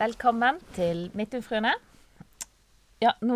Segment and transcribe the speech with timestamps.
[0.00, 1.74] Velkommen til Midtjungfruene.
[3.04, 3.34] Ja, nå,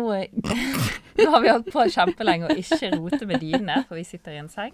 [1.19, 4.39] nå har vi holdt på kjempelenge å ikke rote med dynene, for vi sitter i
[4.41, 4.73] en seng.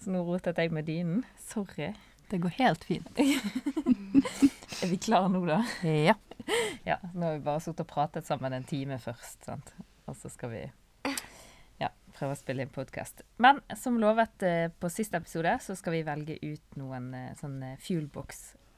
[0.00, 1.26] Så nå rotet jeg med dynen.
[1.44, 1.90] Sorry.
[2.30, 3.10] Det går helt fint.
[4.80, 5.60] Er vi klare nå, da?
[5.84, 6.16] Ja.
[6.88, 9.74] Ja, nå har vi bare sittet og pratet sammen en time først, sant.
[10.08, 10.62] Og så skal vi
[11.84, 13.26] ja, prøve å spille inn podkast.
[13.44, 17.12] Men som lovet eh, på siste episode, så skal vi velge ut noen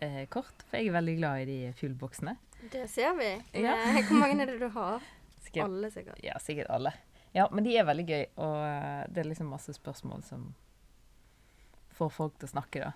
[0.01, 0.65] eh, fuelbox-kort.
[0.71, 2.37] For jeg er veldig glad i de fuelboxene.
[2.73, 3.31] Det ser vi.
[3.63, 3.75] Ja.
[3.97, 5.03] Eh, Hvor mange er det du har?
[5.49, 6.19] Sikkert, Alle, sikkert.
[6.25, 6.91] ja, sikkert alle.
[7.33, 10.43] Ja, men de er veldig gøy, og eh, det er liksom masse spørsmål som
[11.97, 12.91] får folk til å snakke, da.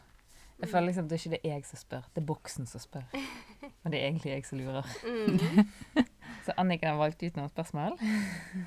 [0.60, 3.06] Jeg føler liksom det er ikke det jeg som spør, det er boksen som spør.
[3.82, 4.86] Men det er egentlig jeg som lurer.
[5.02, 5.72] Mm.
[6.44, 7.96] Så Anniken har valgt ut noen spørsmål.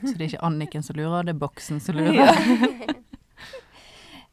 [0.01, 2.41] Så det er ikke Anniken som lurer, det er boksen som lurer.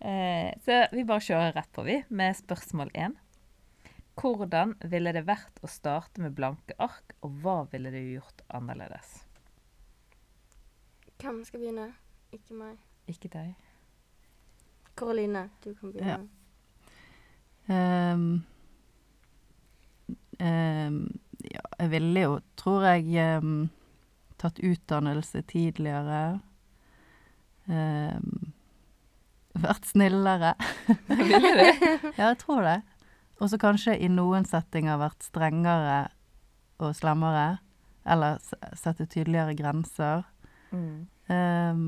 [0.03, 3.13] Eh, så vi bare kjører rett på, vi, med spørsmål én.
[4.21, 9.23] Hvordan ville det vært å starte med blanke ark, og hva ville du gjort annerledes?
[11.23, 11.89] Hvem skal begynne?
[12.35, 12.79] Ikke meg.
[13.11, 13.53] Ikke deg.
[14.99, 16.17] Karoline, du kan begynne.
[16.19, 18.13] Ja.
[18.13, 18.43] Um,
[20.43, 20.99] um,
[21.47, 23.71] ja, jeg ville jo, tror jeg, um,
[24.43, 26.41] tatt utdannelse tidligere.
[27.71, 28.53] Ehm,
[29.63, 30.55] vært snillere.
[31.31, 31.67] Ville du?
[32.17, 32.79] Ja, jeg tror det.
[33.43, 35.97] Og så kanskje i noen settinger vært strengere
[36.83, 37.59] og slemmere.
[38.07, 38.39] Eller
[38.79, 40.23] sette tydeligere grenser.
[40.71, 41.07] Mm.
[41.31, 41.83] Um,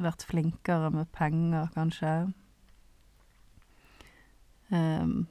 [0.00, 2.14] vært flinkere med penger, kanskje.
[4.72, 5.26] Um,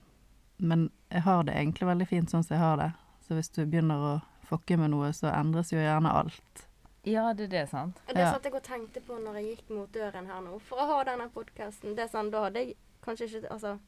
[0.57, 2.91] men jeg har det egentlig veldig fint sånn som jeg har det.
[3.25, 4.13] Så hvis du begynner å
[4.47, 6.65] fokke med noe, så endres jo gjerne alt.
[7.03, 7.97] Ja, det er det, sant?
[8.07, 8.31] Og det Ja.
[8.31, 11.03] satt jeg og tenkte på når jeg gikk mot døren her nå, for å ha
[11.03, 11.95] denne podkasten.
[11.95, 13.79] Det er sånn, da hadde jeg kanskje ikke Altså,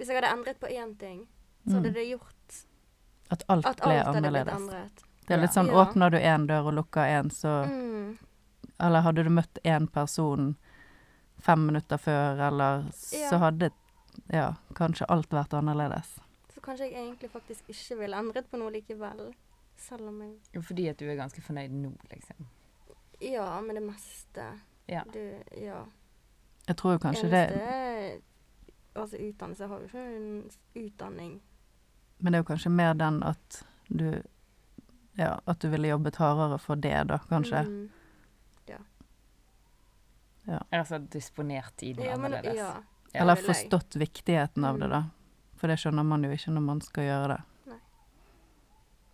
[0.00, 1.26] hvis jeg hadde endret på én ting,
[1.68, 1.94] så hadde Mm.
[1.94, 2.56] det gjort
[3.30, 5.04] At alt at ble alt hadde annerledes.
[5.28, 5.84] Det er litt sånn, Ja.
[5.84, 8.18] åpner du én dør og lukker én, så Mm.
[8.80, 10.56] Eller hadde du møtt én person
[11.38, 13.70] fem minutter før, eller så hadde
[14.32, 16.18] ja, kanskje alt vært annerledes.
[16.54, 19.34] Så kanskje jeg egentlig faktisk ikke ville endret på noe likevel.
[19.76, 22.46] Selv om jeg Jo, Fordi at du er ganske fornøyd nå, liksom.
[23.20, 24.60] Ja, med det meste.
[24.88, 25.02] Ja.
[25.12, 25.18] Du,
[25.56, 25.84] ja.
[26.66, 28.22] Jeg tror jo kanskje det Eneste
[28.94, 31.40] Altså, utdannelse jeg har jo ikke en utdanning.
[32.18, 34.22] Men det er jo kanskje mer den at du
[35.18, 37.64] Ja, at du ville jobbet hardere for det, da, kanskje.
[37.66, 37.88] Mm.
[40.70, 42.56] Altså disponert tiden Ja, men, annerledes.
[42.58, 42.82] ja.
[43.12, 44.90] Ja, Eller forstått viktigheten av det, Mm.
[44.90, 45.04] da.
[45.56, 47.76] For det skjønner man jo ikke når man skal gjøre det.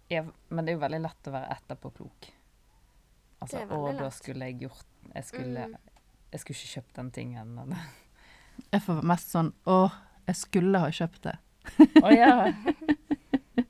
[0.09, 2.31] Ja, men det er jo veldig lett å være etterpåklok.
[3.41, 5.76] Altså, Det er å, da skulle jeg gjort Jeg skulle, Mm.
[6.32, 7.59] jeg skulle ikke kjøpt den tingen.
[7.59, 7.76] Eller.
[8.72, 9.91] Jeg får mest sånn Å,
[10.27, 11.37] jeg skulle ha kjøpt det.
[12.03, 12.53] Å ja.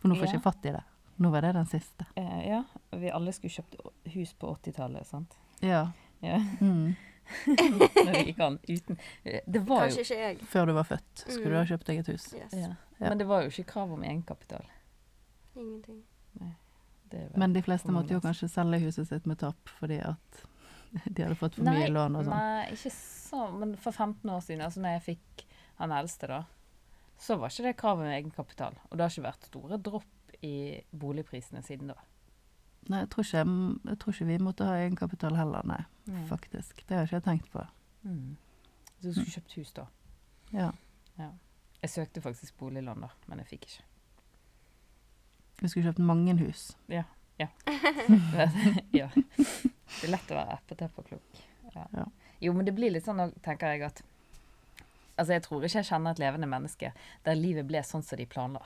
[0.00, 0.38] For nå får jeg Ja.
[0.38, 0.82] ikke fatt i det.
[1.22, 2.06] Nå var det den siste.
[2.16, 2.62] Eh, ja.
[2.90, 3.76] Vi alle skulle kjøpt
[4.14, 5.36] hus på 80-tallet, sant?
[5.60, 5.92] Ja.
[6.20, 6.40] Ja.
[6.60, 6.94] Mm.
[7.46, 8.58] Når vi gikk an.
[8.68, 8.98] Uten
[9.46, 10.38] Det var jo ikke jeg.
[10.50, 11.68] Før du var født, skulle du ha Mm.
[11.70, 12.26] kjøpt deg et hus.
[12.34, 12.52] Yes.
[12.52, 12.72] ja.
[12.98, 13.08] Ja.
[13.08, 14.66] Men det var jo ikke krav om egenkapital.
[15.56, 16.02] Ingenting.
[17.10, 20.44] Det er Men de fleste måtte jo kanskje selge huset sitt med tap fordi at
[21.14, 22.36] de hadde fått for Nei, mye lån og sånn.
[22.36, 25.44] Nei, ikke så Men for 15 år siden, altså når jeg fikk
[25.78, 26.42] han eldste, da,
[27.18, 28.76] så var ikke det kravet med egenkapital.
[28.90, 30.56] Og det har ikke vært store dropp i
[30.90, 31.96] boligprisene siden da.
[32.90, 33.44] Nei, jeg tror, ikke,
[33.88, 35.80] jeg tror ikke vi måtte ha egenkapital heller, nei.
[36.10, 36.24] Mm.
[36.28, 36.82] Faktisk.
[36.88, 37.62] Det har jeg ikke tenkt på.
[38.02, 38.36] Mm.
[38.98, 39.86] Så du skulle kjøpt hus da?
[40.52, 40.70] Ja.
[41.82, 43.84] Jeg søkte faktisk boliglån da, men jeg fikk ikke.
[45.62, 46.72] Du skulle kjøpt mange hus.
[46.90, 47.06] ja.
[48.92, 51.40] Det er lett å være etterpåklok.
[51.74, 51.86] Ja.
[51.92, 52.06] Ja.
[52.42, 54.02] Jo, men det blir litt sånn, nå tenker jeg at
[55.12, 56.88] Altså, jeg tror ikke jeg kjenner et levende menneske
[57.26, 58.62] der livet ble sånn som de planla.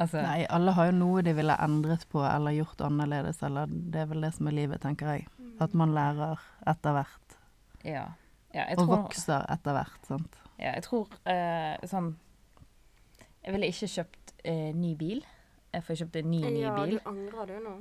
[0.00, 4.00] altså, Nei, alle har jo noe de ville endret på eller gjort annerledes, eller det
[4.02, 5.26] er vel det som er livet, tenker jeg.
[5.36, 5.52] Mm.
[5.66, 6.40] At man lærer
[6.72, 7.36] etter hvert,
[7.84, 8.06] ja.
[8.56, 10.40] ja og tror, vokser etter hvert, sant.
[10.56, 12.10] Ja, jeg tror eh, sånn
[13.44, 15.22] Jeg ville ikke kjøpt eh, ny bil.
[15.70, 16.60] Jeg får kjøpt en ny, ny bil.
[16.64, 17.74] ja, du angrer du nå?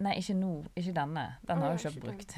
[0.00, 0.52] Nei, ikke nå.
[0.80, 1.24] Ikke denne.
[1.48, 2.36] Den har jeg kjøpt brukt.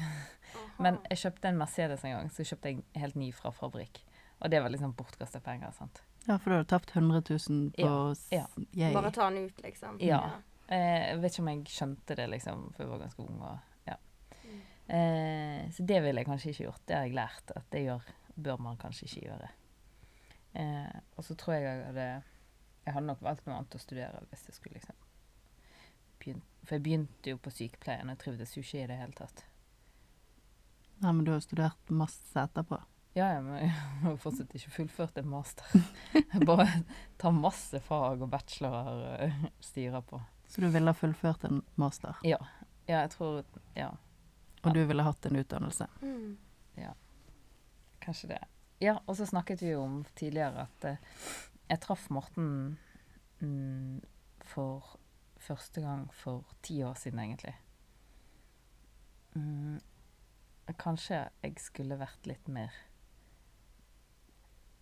[0.83, 4.01] Men jeg kjøpte en Mercedes en gang, så kjøpte jeg en helt ny fra fabrikk.
[4.43, 5.71] Og det var liksom bortkasta penger.
[5.71, 6.01] sant?
[6.27, 7.91] Ja, for du hadde tapt 100 000 på
[8.31, 8.91] Ja, ja.
[8.95, 9.99] Bare ta den ut, liksom.
[10.03, 10.21] Ja.
[10.67, 13.41] Eh, jeg vet ikke om jeg skjønte det, liksom, for jeg var ganske ung.
[13.41, 13.57] Og,
[13.87, 13.95] ja.
[14.43, 14.61] Mm.
[14.97, 16.83] eh, så det ville jeg kanskje ikke gjort.
[16.87, 19.49] Det har jeg lært at det gjør, bør man kanskje ikke gjøre.
[20.53, 22.07] Eh, og så tror jeg jeg hadde
[22.83, 24.95] Jeg hadde nok valgt noe annet å studere hvis jeg skulle liksom
[26.19, 29.15] begynt, For jeg begynte jo på sykepleien, og jeg trivdes jo ikke i det hele
[29.17, 29.45] tatt.
[31.03, 32.79] Nei, men du har jo studert masse etterpå.
[33.13, 35.83] Ja, ja, men jeg har fortsatt ikke fullført en master.
[36.33, 36.65] Jeg bare
[37.21, 40.21] tar masse fag og bachelorer og styrer på.
[40.49, 42.39] Så du ville ha fullført en master, Ja.
[42.83, 43.45] Ja, jeg tror
[43.77, 43.93] Ja,
[44.63, 45.87] og du ville hatt en utdannelse.
[46.01, 46.37] Mm.
[48.03, 48.39] kanskje det.
[48.83, 50.97] Ja, og så snakket vi jo om tidligere at eh,
[51.73, 52.77] jeg traff Morten
[53.41, 54.01] mm,
[54.45, 54.95] for
[55.43, 57.55] første gang for ti år siden, egentlig.
[59.35, 59.79] Mm,
[60.77, 62.73] kanskje jeg skulle vært litt mer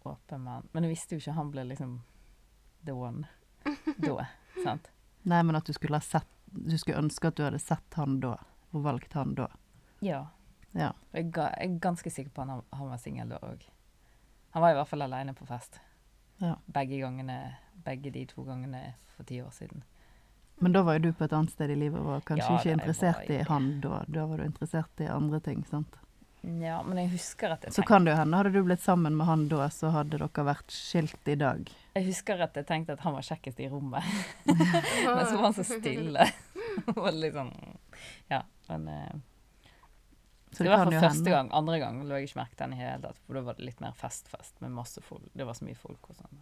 [0.04, 0.70] åpen med han.
[0.74, 1.96] Men jeg visste jo ikke han ble liksom
[2.86, 3.28] the one
[4.02, 4.28] da.
[4.64, 4.90] sant?
[5.24, 8.18] Nei, men at du skulle ha sett Du skulle ønske at du hadde sett han
[8.20, 8.34] da,
[8.74, 9.46] og valgt han da.
[10.04, 10.26] Ja.
[10.76, 10.90] Ja.
[11.14, 13.64] Og jeg, ga, jeg er ganske sikker på at han, han var singel da òg.
[14.52, 15.80] Han var i hvert fall aleine på fest.
[16.42, 16.56] Ja.
[16.66, 17.40] Begge gangene,
[17.86, 19.84] begge de to gangene for ti år siden.
[20.62, 22.60] Men da var jo du på et annet sted i livet og var kanskje Ja,
[22.60, 24.04] ikke interessert i han da.
[24.08, 25.98] Da var du interessert i andre ting, sant.
[26.42, 28.82] Ja, men jeg husker at jeg tenkte Så kan det jo hende, hadde du blitt
[28.82, 31.70] sammen med han da, så hadde dere vært skilt i dag.
[31.98, 34.06] Jeg husker at jeg tenkte at han var kjekkest i rommet.
[34.50, 36.26] men så var han så stille.
[36.96, 37.52] Og sånn
[38.32, 39.20] Ja, men eh,
[40.52, 41.30] Så Det det var jo første hende.
[41.32, 41.50] gang.
[41.56, 43.54] Andre gang lå jeg ikke merke til den i det hele tatt, for da var
[43.56, 45.30] det litt mer fest-fest med masse folk.
[45.34, 46.42] Det var så mye folk og sånn.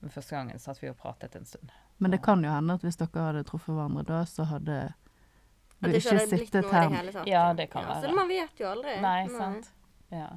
[0.00, 1.72] Men første gangen satt vi og pratet en stund.
[1.98, 4.94] Men det kan jo hende at hvis dere hadde truffet hverandre da, så hadde du
[5.82, 6.62] At det ikke hadde sittet her.
[6.62, 6.96] det her.
[6.96, 7.26] hele tatt.
[7.26, 8.08] Ja, det kan ja, være.
[8.10, 8.94] Så man vet jo aldri.
[9.02, 9.72] Nei, sant?
[10.10, 10.28] Ja.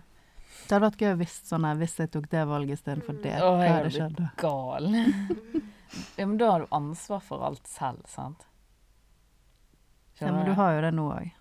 [0.65, 3.35] Det hadde vært gøy hvis sånn her, hvis jeg tok det valget istedenfor det.
[3.37, 3.45] Mm.
[3.45, 4.29] Hva jeg hadde hadde skjedd da?
[4.41, 4.91] Gal.
[6.17, 8.45] ja, men da har du ansvar for alt selv, sant?
[10.21, 11.33] Ja, men du har jo det nå òg.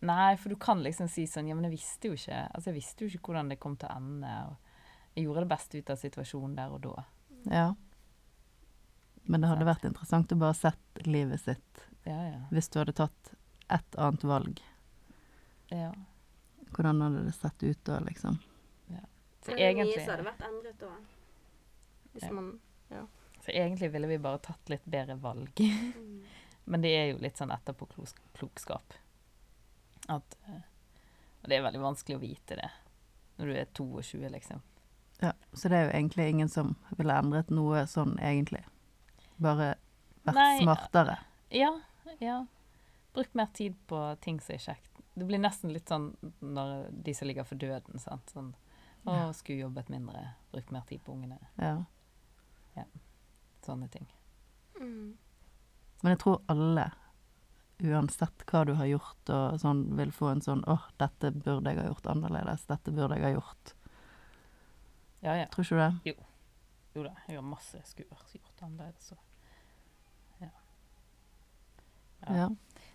[0.00, 2.76] Nei, for du kan liksom si sånn Ja, men jeg visste jo ikke Altså, jeg
[2.78, 4.30] visste jo ikke hvordan det kom til å ende.
[4.48, 4.56] Og
[5.18, 7.04] jeg gjorde det beste ut av situasjonen der og da.
[7.50, 7.66] Ja.
[9.28, 12.38] Men det hadde vært interessant å bare sett livet sitt Ja, ja.
[12.50, 13.34] hvis du hadde tatt
[13.70, 14.62] et annet valg.
[15.70, 15.92] ja.
[16.70, 18.38] Hvordan hadde det sett ut da, liksom?
[19.42, 20.90] Så Men det er egentlig, Mye så hadde vært endret da.
[22.12, 22.32] Hvis Ja.
[22.32, 22.50] man
[23.40, 25.50] så egentlig ville vi bare tatt litt bedre valg.
[25.56, 26.24] mm.
[26.70, 28.94] Men det er jo litt sånn etterpåklokskap.
[30.10, 30.60] At eh,
[31.42, 32.70] Og det er veldig vanskelig å vite det
[33.40, 34.58] når du er 22, liksom.
[35.22, 38.60] Ja, Så det er jo egentlig ingen som ville endret noe sånn, egentlig.
[39.40, 39.70] Bare
[40.28, 41.14] vært Nei, smartere.
[41.56, 41.70] Ja,
[42.20, 42.34] ja.
[43.16, 45.00] Brukt mer tid på ting som er kjekt.
[45.16, 46.10] Det blir nesten litt sånn
[46.44, 48.28] når de som ligger for døden, sant.
[48.34, 48.52] Sånn
[49.06, 49.32] Å, Ja.
[49.32, 51.38] skulle jobbet mindre, brukt mer tid på ungene.
[51.56, 51.78] Ja.
[53.64, 54.06] Sånne ting.
[54.80, 55.16] Mm.
[56.02, 56.90] Men jeg tror alle,
[57.82, 61.80] uansett hva du har gjort, og sånn, vil få en sånn åh, dette burde jeg
[61.80, 62.66] ha gjort annerledes.
[62.70, 63.74] Dette burde jeg ha gjort.
[65.20, 65.46] Ja, ja.
[65.52, 66.14] Tror ikke du det?
[66.94, 69.10] Jo da, jeg har masse jeg skulle vært gjort annerledes.
[69.12, 69.18] Så.
[70.40, 70.50] Ja.
[72.26, 72.36] Ja.
[72.42, 72.48] Ja.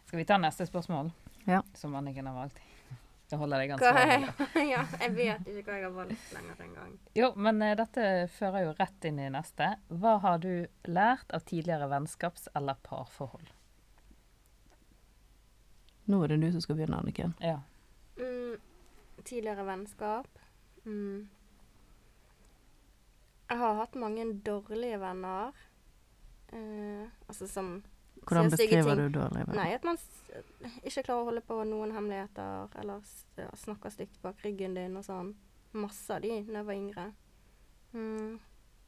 [0.06, 1.12] Skal vi ta neste spørsmål?
[1.46, 1.62] Ja.
[1.74, 2.60] Som Anniken har valgt.
[3.30, 4.26] Det holder deg er
[4.70, 6.92] Ja, jeg vet ikke hva jeg har valgt lenger engang.
[7.18, 8.04] Jo, men eh, dette
[8.36, 9.72] fører jo rett inn i neste.
[9.90, 13.50] Hva har du lært av tidligere vennskaps- eller parforhold?
[16.06, 17.34] Nå er det du som skal begynne, Anniken.
[17.42, 17.60] Ja.
[18.20, 18.58] Mm,
[19.24, 20.28] tidligere vennskap.
[20.86, 21.28] Mm.
[23.50, 25.52] Jeg har hatt mange dårlige venner.
[26.54, 27.84] Eh, altså som
[28.26, 29.58] Hvordan beskriver du dårlige venner?
[29.60, 30.06] Nei, at man s
[30.84, 34.98] ikke klarer å holde på noen hemmeligheter, eller s ja, snakker stygt bak ryggen din
[34.98, 35.36] og sånn.
[35.76, 37.06] Masse av de da jeg var yngre.
[37.94, 38.40] Mm.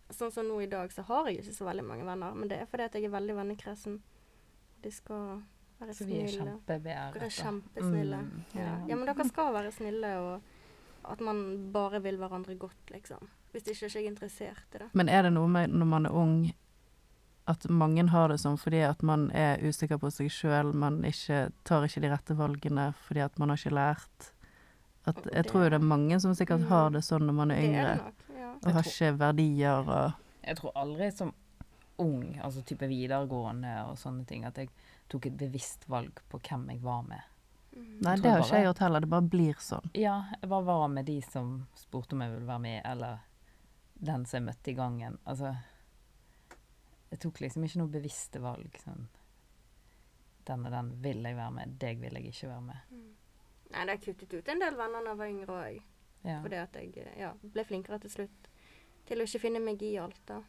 [0.10, 2.62] Sånn som nå i dag, så har jeg ikke så veldig mange venner, men det
[2.62, 4.02] er fordi at jeg er veldig vennekresen.
[4.84, 5.42] De skal
[5.80, 6.60] være Så vi er snille.
[6.68, 8.22] Dere er kjempesnille.
[8.22, 8.70] Mm, ja.
[8.90, 8.96] ja.
[8.96, 13.30] men dere skal være snille, og at man bare vil hverandre godt, liksom.
[13.52, 14.90] Hvis ikke er jeg interessert i det.
[14.94, 16.40] Men er det noe med når man er ung,
[17.48, 21.48] at mange har det sånn fordi at man er usikker på seg sjøl, man ikke,
[21.64, 24.32] tar ikke de rette valgene fordi at man har ikke lært?
[25.08, 26.68] At, jeg tror jo det er mange som sikkert Mm.
[26.68, 28.24] har det sånn når man er yngre, er nok.
[28.36, 28.50] Ja.
[28.66, 30.12] og har ikke verdier og
[30.44, 31.34] Jeg tror aldri som
[31.98, 34.70] ung, altså type videregående og sånne ting, at jeg
[35.08, 37.22] tok et bevisst valg på hvem jeg var med.
[37.78, 38.00] Mm.
[38.02, 39.90] Nei, det har ikke jeg gjort heller, det bare blir sånn.
[39.94, 43.20] Ja, jeg bare var med de som spurte om jeg ville være med, eller
[43.94, 45.18] den som jeg møtte i gangen.
[45.26, 45.56] Altså
[47.12, 48.74] Jeg tok liksom ikke noe bevisste valg.
[48.84, 49.06] Sånn
[50.48, 52.98] Den og den vil jeg være med, deg vil jeg ikke være med.
[53.72, 55.80] Nei, det har kuttet ut en del venner da jeg var yngre òg.
[56.28, 56.38] Ja.
[56.44, 58.48] Fordi at jeg ja, ble flinkere til slutt
[59.08, 60.42] til å ikke finne meg i alt, da.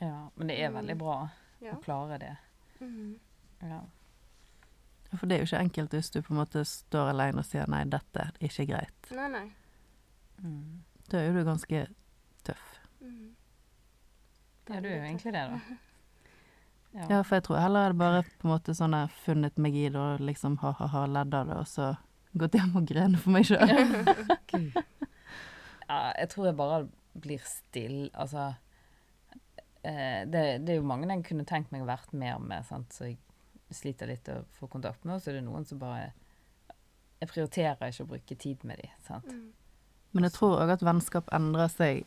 [0.00, 0.28] ja.
[0.36, 0.98] Men det er veldig Mm.
[0.98, 1.30] bra
[1.60, 1.72] Ja.
[1.74, 2.36] å klare det.
[2.80, 3.18] Mhm.
[3.62, 3.80] Ja.
[5.16, 7.68] For det er jo ikke enkelt hvis du på en måte står alene og sier
[7.70, 9.10] nei, dette er ikke greit.
[9.16, 9.46] Nei, nei.
[10.42, 10.84] Mm.
[11.10, 11.82] Da er jo du ganske
[12.46, 12.70] tøff.
[13.00, 13.34] Mm.
[14.68, 15.60] ja, du er jo egentlig det, da.
[16.96, 19.58] Ja, for jeg tror heller er det bare på en måte sånn jeg har funnet
[19.60, 21.90] meg i det og liksom ha-ha-ha ledd av det, og så
[22.40, 23.68] gått hjem og grene for meg sjøl.
[25.86, 26.78] Ja, jeg tror jeg bare
[27.14, 28.08] blir stille.
[28.18, 28.48] Altså
[29.86, 32.90] eh, det, det er jo mange jeg kunne tenkt meg å vært mer med, sant?
[32.90, 33.20] så jeg
[33.74, 35.16] sliter litt å få kontakt med.
[35.16, 36.12] Og så er det noen som bare
[37.20, 38.90] Jeg prioriterer ikke å bruke tid med dem.
[39.06, 39.24] Sant?
[39.32, 39.52] Mm.
[40.12, 42.04] Men jeg tror òg at vennskap endrer seg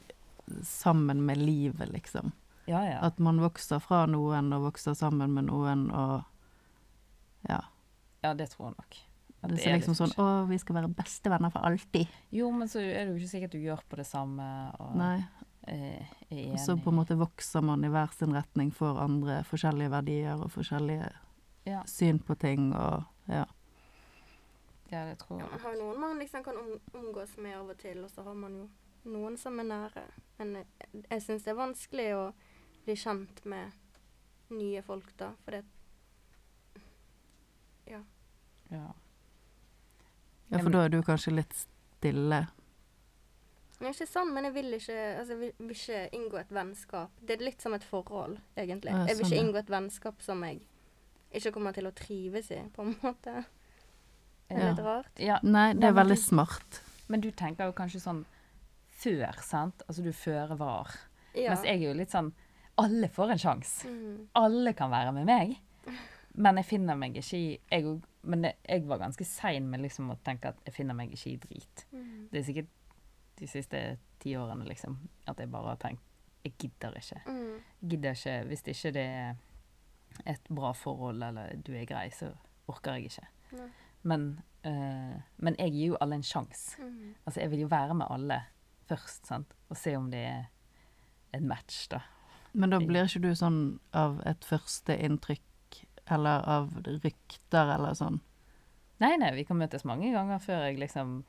[0.66, 2.32] sammen med livet, liksom.
[2.70, 3.00] Ja, ja.
[3.06, 6.24] At man vokser fra noen og vokser sammen med noen og
[7.48, 7.62] Ja.
[8.22, 8.98] ja, det tror jeg nok.
[9.42, 10.16] At Det er liksom litt sånn.
[10.20, 12.08] Å, vi skal være bestevenner for alltid.
[12.36, 14.48] Jo, men så er det jo ikke sikkert du gjør på det samme
[14.84, 15.24] og Nei.
[15.68, 16.52] eh, er enig.
[16.58, 20.44] Og så på en måte vokser man i hver sin retning for andre forskjellige verdier
[20.44, 21.08] og forskjellige
[21.68, 23.46] Ja, syn på ting og ja.
[24.90, 27.78] ja, det tror Ja, man har noen man liksom kan om, omgås med av og
[27.78, 28.70] til, og så har man jo
[29.10, 30.06] noen som er nære.
[30.40, 32.24] Men jeg, jeg syns det er vanskelig å
[32.86, 33.76] bli kjent med
[34.56, 35.34] nye folk, da.
[35.44, 35.66] For det
[37.90, 38.04] Ja.
[38.70, 38.88] Ja.
[40.50, 42.44] ja, for da er du kanskje litt stille.
[43.80, 46.52] Det er ikke sånn, men jeg vil ikke, altså, jeg vil, vil ikke inngå et
[46.52, 47.22] vennskap.
[47.24, 48.92] Det er litt som et forhold, egentlig.
[48.92, 50.60] Ja, jeg vil sånn, ikke inngå et vennskap som jeg
[51.34, 53.46] ikke kommer til å trives i, på en måte.
[54.50, 54.70] Det er Ja.
[54.72, 55.20] litt rart.
[55.20, 55.40] ja.
[55.44, 56.82] Nei, det er men veldig du- smart.
[57.08, 58.26] Men du tenker jo kanskje sånn
[59.00, 59.82] før, sant?
[59.88, 60.90] Altså du føre var.
[61.36, 61.50] Ja.
[61.54, 62.32] Mens jeg er jo litt sånn
[62.80, 63.86] Alle får en sjanse.
[63.90, 64.28] Mm.
[64.36, 65.58] Alle kan være med meg.
[66.36, 70.18] Men jeg finner meg ikke i jeg, Men jeg var ganske sein med liksom å
[70.24, 71.86] tenke at jeg finner meg ikke i drit.
[71.94, 72.30] Mm.
[72.32, 72.68] Det er sikkert
[73.38, 76.02] de siste ti årene, liksom, at jeg bare har tenkt
[76.46, 77.22] Jeg gidder ikke.
[77.28, 77.62] Mm.
[77.90, 79.36] Gidder ikke Hvis det ikke det er
[80.26, 82.32] et bra forhold, eller du er grei, så
[82.70, 83.28] orker jeg ikke.
[83.58, 83.68] Nei.
[84.04, 86.78] Men, eh, men jeg gir jo alle en sjanse.
[86.82, 87.16] Mm.
[87.26, 88.42] Altså, jeg vil jo være med alle
[88.90, 89.54] først, sant?
[89.70, 90.46] Og se om det er
[91.34, 92.02] en match, da.
[92.54, 95.44] Men da blir ikke du sånn av et første inntrykk,
[96.10, 96.72] eller av
[97.04, 98.20] rykter eller sånn?
[99.00, 101.24] Nei, nei, vi kan møtes mange ganger før jeg liksom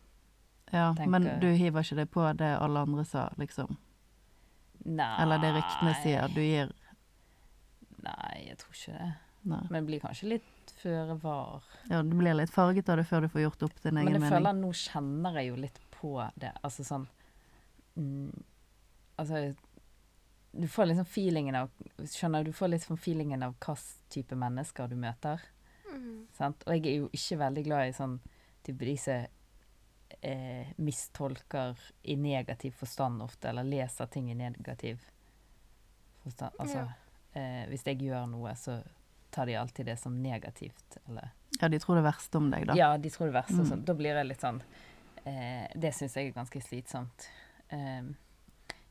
[0.72, 3.76] Ja, Tenker- men du hiver ikke deg på det alle andre sa, liksom?
[4.84, 5.22] Nei.
[5.22, 6.70] Eller det ryktene sier, du gir
[8.04, 9.10] Nei, jeg tror ikke det.
[9.50, 9.60] Nei.
[9.70, 11.64] Men det blir kanskje litt føre var.
[11.88, 14.14] Ja, du blir litt farget av det før du får gjort opp din Men egen
[14.18, 14.36] jeg mening.
[14.36, 16.52] føler nå kjenner jeg jo litt på det.
[16.62, 17.06] Altså sånn
[17.96, 18.44] mm,
[19.20, 19.40] Altså
[20.52, 21.70] Du får liksom feelingen av
[22.04, 22.50] Skjønner du?
[22.50, 23.76] Du får litt sånn feelingen av hva
[24.12, 25.42] type mennesker du møter.
[25.90, 26.26] Mm.
[26.36, 26.64] Sant?
[26.66, 28.16] Og jeg er jo ikke veldig glad i sånn
[28.66, 29.26] type de som
[30.20, 35.04] eh, mistolker i negativ forstand ofte, eller leser ting i negativ
[36.24, 36.56] forstand.
[36.58, 36.84] Altså,
[37.34, 38.80] eh, hvis jeg gjør noe, så
[39.30, 42.74] tar de alltid det som negativt, eller Ja, de tror det verste om deg, da.
[42.78, 43.60] Ja, de tror det verste.
[43.60, 43.68] Mm.
[43.68, 43.84] sånn.
[43.84, 44.62] Da blir jeg litt sånn
[45.28, 47.26] eh, Det syns jeg er ganske slitsomt.
[47.74, 48.14] Ehm,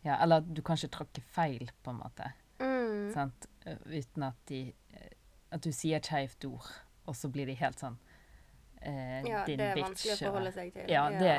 [0.06, 2.30] ja, eller du kanskje tråkke feil, på en måte.
[2.60, 3.10] Mm.
[3.16, 3.48] Sant?
[3.66, 4.62] Eh, Uten at de
[4.94, 5.10] eh,
[5.52, 6.68] At du sier et skeivt ord,
[7.10, 7.98] og så blir de helt sånn
[8.82, 10.92] eh, Ja, din det er bitch, vanskelig å forholde seg til.
[10.92, 11.34] Ja, det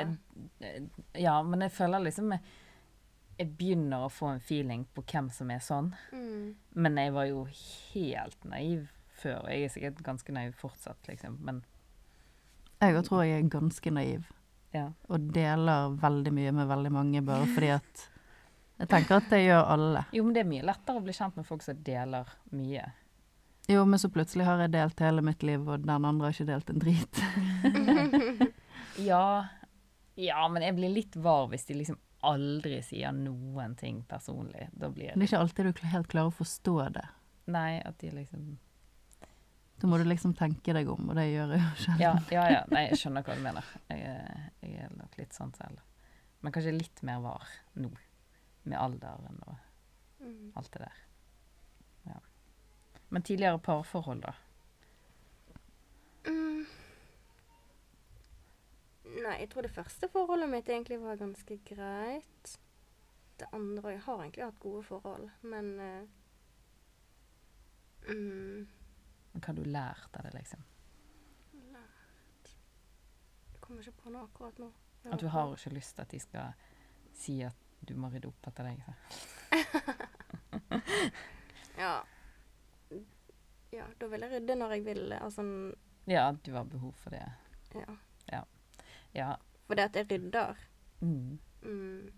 [0.66, 0.82] eh,
[1.22, 2.34] Ja, men jeg føler liksom
[3.40, 5.94] jeg begynner å få en feeling på hvem som er sånn.
[6.12, 6.56] Mm.
[6.76, 11.38] Men jeg var jo helt naiv før, og jeg er sikkert ganske naiv fortsatt, liksom.
[11.44, 11.62] Men
[12.80, 14.28] Jeg òg tror jeg er ganske naiv,
[14.76, 14.86] ja.
[15.08, 18.06] og deler veldig mye med veldig mange, bare fordi at
[18.80, 20.04] Jeg tenker at det gjør alle.
[20.16, 22.86] Jo, men det er mye lettere å bli kjent med folk som deler mye.
[23.68, 26.48] Jo, men så plutselig har jeg delt hele mitt liv, og den andre har ikke
[26.48, 27.24] delt en drit.
[29.00, 29.46] Ja,
[30.18, 34.68] ja, men jeg blir litt var hvis de liksom aldri sier noen ting personlig.
[34.72, 37.06] Da blir Men det er ikke alltid du helt klarer å forstå det.
[37.50, 38.58] Nei, at de liksom
[39.80, 42.00] Da må du liksom tenke deg om, og det gjør jeg jo selv.
[42.02, 42.64] Ja, ja, ja.
[42.68, 43.64] Nei, jeg skjønner hva du mener.
[43.88, 45.80] Jeg, jeg er nok litt sånn selv.
[46.44, 47.46] Men kanskje litt mer var
[47.80, 47.90] nå.
[48.64, 49.56] Med alderen og
[50.20, 50.50] Mm.
[50.54, 50.96] alt det der.
[52.10, 52.18] Ja.
[53.08, 54.34] Men tidligere parforhold, da?
[56.28, 56.59] Mm.
[59.30, 62.56] Nei, jeg tror det første forholdet mitt egentlig var ganske greit.
[63.38, 66.02] Det andre Jeg har egentlig hatt gode forhold, men eh,
[68.10, 68.66] mm,
[69.36, 70.64] Hva har du lært av det, liksom?
[71.70, 72.50] Lært
[73.54, 74.68] Jeg kommer ikke på noe akkurat nå.
[75.08, 76.66] At du har ikke lyst til at de skal
[77.16, 77.56] si at
[77.88, 78.82] du må rydde opp etter deg?
[81.80, 81.94] Ja.
[83.72, 85.12] Ja, da vil jeg rydde når jeg vil.
[85.16, 85.42] Altså,
[86.10, 87.22] Ja, at du har behov for det.
[87.78, 87.94] ja.
[89.16, 89.34] Ja.
[89.66, 90.54] Fordi at jeg rydder.
[91.00, 91.38] Mm.
[91.62, 92.08] Mm,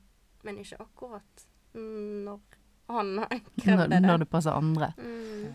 [0.44, 2.40] men ikke akkurat når
[2.92, 3.20] han
[3.60, 4.00] krevde det.
[4.02, 4.92] når det passer andre.
[4.98, 5.52] Mm.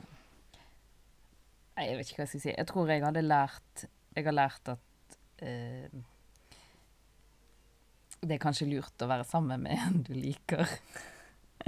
[1.77, 2.53] Nei, jeg vet ikke hva jeg skal si.
[2.55, 3.83] Jeg tror jeg hadde lært
[4.15, 5.91] Jeg har lært at eh,
[8.17, 10.65] det er kanskje lurt å være sammen med en du liker.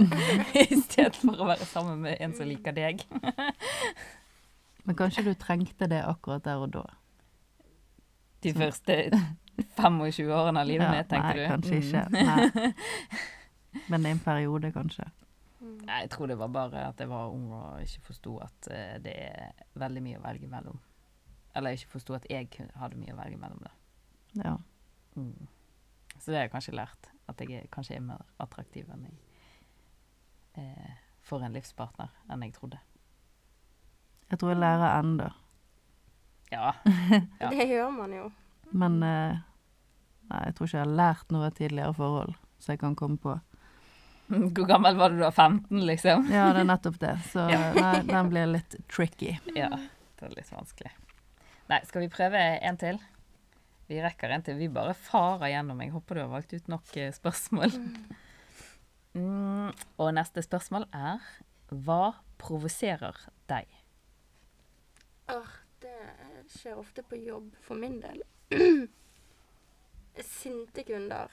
[0.00, 3.04] I stedet for å være sammen med en som liker deg.
[4.82, 6.82] Men kanskje du trengte det akkurat der og da.
[8.42, 8.96] De første
[9.76, 11.46] 25-årene av livet Ja, mitt, tenkte nei, du?
[11.48, 11.82] kanskje Mm.
[11.86, 12.04] ikke.
[12.10, 12.74] Nei.
[13.88, 15.04] Men det er en periode, kanskje.
[15.60, 15.76] Mm.
[15.86, 18.96] Nei, jeg tror det var bare at jeg var ung og ikke forsto at eh,
[19.04, 20.80] det er veldig mye å velge mellom.
[21.54, 22.48] Eller ikke forsto at jeg
[22.80, 23.72] hadde mye å velge mellom det.
[24.44, 24.56] Ja.
[25.16, 25.46] Mm.
[26.18, 27.10] Så det har jeg kanskje lært.
[27.28, 29.18] At jeg er, kanskje er mer attraktiv enn jeg
[30.58, 32.78] eh, for en livspartner enn jeg trodde.
[34.30, 35.30] Jeg tror jeg lærer enda.
[36.50, 36.72] Ja.
[37.40, 37.48] Ja.
[37.50, 38.30] Det gjør man jo.
[38.72, 39.38] Men eh,
[40.30, 43.18] nei, jeg tror ikke jeg har lært noe av tidligere forhold som jeg kan komme
[43.22, 43.36] på.
[44.54, 45.30] Hvor gammel var du da?
[45.34, 46.28] 15, liksom?
[46.30, 47.14] Ja, det er nettopp det.
[47.32, 47.62] Så Ja.
[47.76, 49.36] nei, den blir litt tricky.
[49.56, 49.70] Ja,
[50.20, 50.92] det er litt vanskelig.
[51.70, 52.98] Nei, skal vi prøve en til?
[53.90, 54.54] Vi rekker en til.
[54.58, 55.80] Vi bare farer gjennom.
[55.82, 57.74] Jeg håper du har valgt ut nok eh, spørsmål.
[59.10, 61.18] Mm, og neste spørsmål er
[61.74, 63.16] Hva provoserer
[63.50, 63.66] deg?
[65.34, 65.48] Åh,
[65.82, 65.96] det
[66.54, 68.22] skjer ofte på jobb for min del.
[70.26, 71.32] Sinte kunder.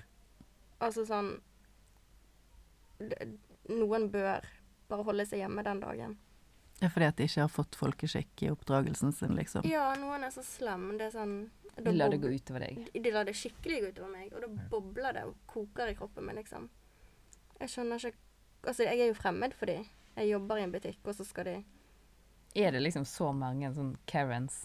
[0.84, 1.36] Altså sånn
[3.68, 4.46] Noen bør
[4.90, 6.16] bare holde seg hjemme den dagen.
[6.80, 9.66] Ja, fordi at de ikke har fått folkeskikk i oppdragelsen sin, liksom.
[9.70, 10.92] Ja, noen er så slem.
[10.98, 11.36] Det er sånn
[11.78, 12.88] De lar det gå utover deg.
[12.94, 15.98] De, de lar det skikkelig gå utover meg, og da bobler det og koker i
[15.98, 16.70] kroppen min, liksom.
[17.60, 18.24] Jeg skjønner ikke
[18.68, 19.78] Altså, jeg er jo fremmed for de.
[20.18, 21.54] Jeg jobber i en butikk, og så skal de
[22.58, 24.64] Er det liksom så mange sånn Karens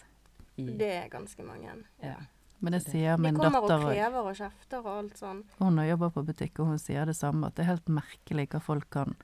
[0.57, 1.75] i Det er ganske mange.
[2.03, 2.17] Ja.
[2.63, 5.43] Men det sier De kommer og krever og kjefter og alt sånn.
[5.59, 7.51] Hun har jobba på butikk, og hun sier det samme.
[7.51, 9.17] At det er helt merkelig hva folk kan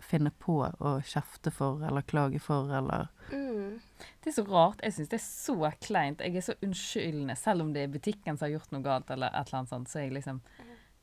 [0.00, 3.78] finne på å kjefte for eller klage for eller Mm.
[4.24, 4.80] Det er så rart.
[4.82, 6.20] Jeg syns det er så kleint.
[6.24, 7.36] Jeg er så unnskyldende.
[7.38, 9.88] Selv om det er butikken som har gjort noe galt, eller et eller annet sånt,
[9.88, 10.40] så er jeg liksom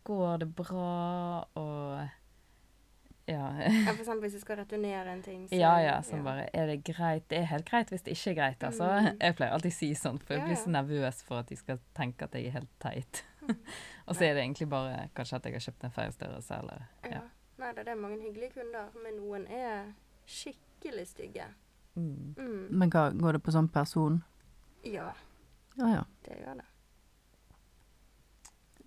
[0.07, 1.45] Går det bra?
[1.59, 2.09] Og
[3.27, 3.47] Ja.
[3.59, 5.47] Ja, for eksempel hvis du skal returnere en ting.
[5.49, 7.27] så- Ja, ja, som bare Er det greit?
[7.27, 8.87] Det er helt greit hvis det ikke er greit, altså.
[8.87, 9.17] Mm.
[9.21, 11.79] Jeg pleier alltid å si sånn, for jeg blir så nervøs for at de skal
[11.95, 13.23] tenke at jeg er helt teit.
[14.07, 16.87] Og så er det egentlig bare kanskje at jeg har kjøpt en feil størrelse, eller
[17.03, 17.11] Ja.
[17.17, 17.21] Ja.
[17.57, 19.93] Nei da, det er mange hyggelige kunder, men noen er
[20.29, 21.47] skikkelig stygge.
[21.95, 22.35] Mm.
[22.37, 22.67] Mm.
[22.71, 24.19] Men hva, går det på sånn person?
[24.85, 25.11] Ja,
[25.77, 26.03] Ja ja.
[26.23, 26.65] det gjør det.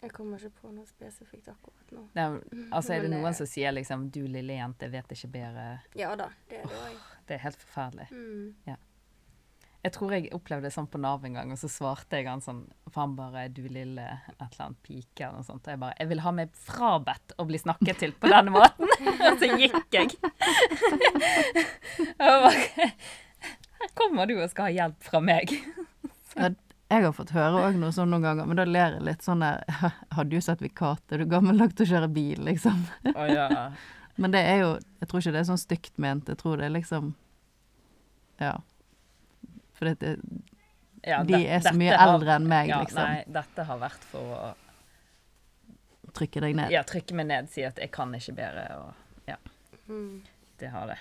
[0.00, 2.06] Jeg kommer ikke på noe spesifikt akkurat nå.
[2.16, 2.28] Nei,
[2.72, 5.80] altså, er det noen som sier liksom 'du lille jente vet ikke bedre'?
[5.98, 7.02] Ja da, det er det òg.
[7.28, 8.08] Det er helt forferdelig.
[8.10, 8.78] Mm.
[9.80, 12.42] Jeg tror jeg opplevde det sånn på Nav en gang, og så svarte jeg han
[12.44, 15.64] sånn For han bare 'Du lille et eller annet pike', eller noe sånt.
[15.64, 18.88] Og jeg bare 'Jeg vil ha meg frabedt å bli snakket til på denne måten'.
[18.88, 20.16] og så gikk jeg.
[22.24, 22.90] og bare
[23.80, 25.56] Her kommer du og skal ha hjelp fra meg.
[26.90, 29.40] Jeg har fått høre òg noe sånn noen ganger, men da ler jeg litt sånn
[29.44, 29.62] der
[30.16, 31.02] Har du sertifikat?
[31.14, 32.80] Er du gammel nok til å kjøre bil, liksom?
[33.14, 33.46] Å ja.
[34.20, 36.26] Men det er jo Jeg tror ikke det er sånn stygt ment.
[36.28, 37.12] Jeg tror det er liksom
[38.42, 38.56] Ja.
[39.78, 40.16] For det,
[41.06, 43.00] ja de er så mye har- eldre enn meg, ja, liksom.
[43.06, 44.50] Nei, dette har vært for å
[46.12, 46.72] Trykke deg ned.
[46.74, 48.94] ja, trykke meg ned, si at jeg kan ikke bedre, og
[49.90, 50.20] Mm.
[50.58, 50.98] det har det.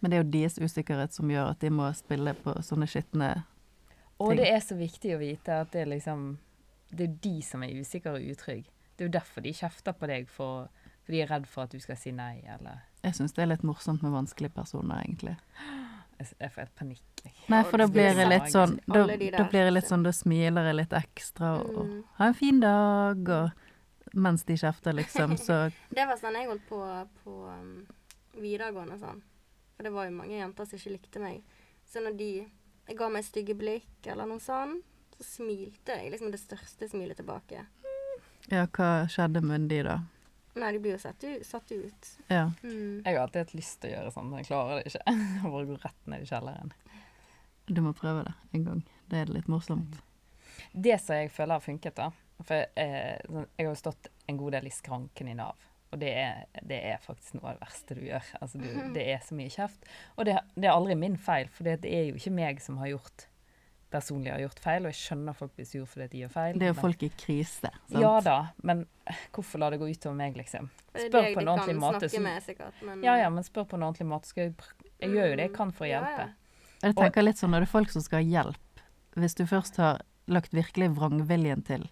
[0.00, 3.44] Men det er jo deres usikkerhet som gjør at de må spille på sånne skitne
[4.22, 6.38] Og det er så viktig å vite at det er liksom
[6.92, 8.68] Det er de som er usikre og utrygge.
[8.96, 10.68] Det er jo derfor de kjefter på deg, for,
[11.02, 13.54] for de er redd for at du skal si nei, eller Jeg syns det er
[13.54, 15.38] litt morsomt med vanskelige personer, egentlig.
[16.20, 17.22] Jeg, får helt panikk.
[17.50, 20.12] Nei, for da blir det jeg litt sånn Da, da blir jeg litt sånn Da
[20.14, 22.04] smiler jeg litt ekstra og, og Mm.
[22.18, 26.66] Ha en fin dag, og Mens de kjefter, liksom, så Det var sånn jeg holdt
[26.68, 26.78] på
[27.24, 27.86] på um,
[28.36, 29.22] videregående sånn.
[29.76, 31.40] For det var jo mange jenter som ikke likte meg.
[31.88, 32.30] Så når de
[32.98, 34.84] ga meg stygge blikk eller noe sånt.
[35.16, 37.66] så smilte jeg liksom det største smilet tilbake.
[38.50, 40.00] Ja, hva skjedde med de, da?
[40.58, 41.44] Nei, de blir jo satt ut.
[41.46, 42.08] Satt ut.
[42.26, 42.50] Ja.
[42.62, 43.02] Mm.
[43.04, 45.14] Jeg har alltid hatt lyst til å gjøre sånn, men jeg klarer det ikke.
[45.42, 46.72] Jeg bare går rett ned i kjelleren.
[47.70, 48.82] Du må prøve det en gang.
[49.08, 50.00] Det er litt morsomt.
[50.72, 52.10] Det som jeg føler har funket, da
[52.44, 55.68] For eh, sånn, jeg har jo stått en god del i skranken i Nav.
[55.92, 58.28] Og det er, det er faktisk noe av det verste du gjør.
[58.40, 59.84] Altså, du, det er så mye kjeft.
[60.16, 62.88] Og det, det er aldri min feil, for det er jo ikke meg som har
[62.94, 63.26] gjort
[63.92, 66.54] personlig har gjort feil, og jeg skjønner folk blir sur fordi de gjør feil.
[66.56, 67.98] Det er jo folk i krise, sant?
[68.00, 68.86] Ja da, men
[69.36, 70.70] hvorfor la det gå utover meg, liksom?
[70.94, 72.08] Spør på en de ordentlig måte.
[72.08, 72.78] så- med, sikkert.
[72.88, 74.30] Men, Ja ja, men spør på en ordentlig måte.
[74.32, 74.54] Skal jeg,
[75.02, 76.24] jeg gjør jo det jeg kan for å Ja, hjelpe.
[76.24, 76.88] ja.
[76.88, 78.80] Jeg tenker litt sånn når det er folk som skal ha hjelp,
[79.20, 81.84] hvis du først har lagt virkelig vrangviljen til,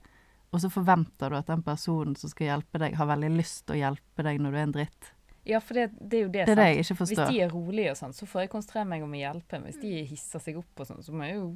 [0.50, 3.76] og så forventer du at den personen som skal hjelpe deg, har veldig lyst til
[3.76, 5.10] å hjelpe deg når du er en dritt.
[5.48, 7.20] Ja, for det, det er jo det, Det er det jeg ikke forstår.
[7.24, 9.60] Hvis de er rolige og sånn, så får jeg konsentrere meg om å hjelpe.
[9.64, 11.46] Hvis de hisser seg opp og sånn, så må jeg jo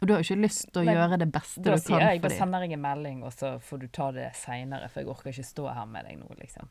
[0.00, 2.18] Og du har jo ikke lyst til å Nei, gjøre det beste du kan jeg,
[2.20, 2.38] for da dem.
[2.40, 5.46] sender jeg en melding, og så får du ta det seinere, for jeg orker ikke
[5.52, 6.68] stå her med deg nå, liksom.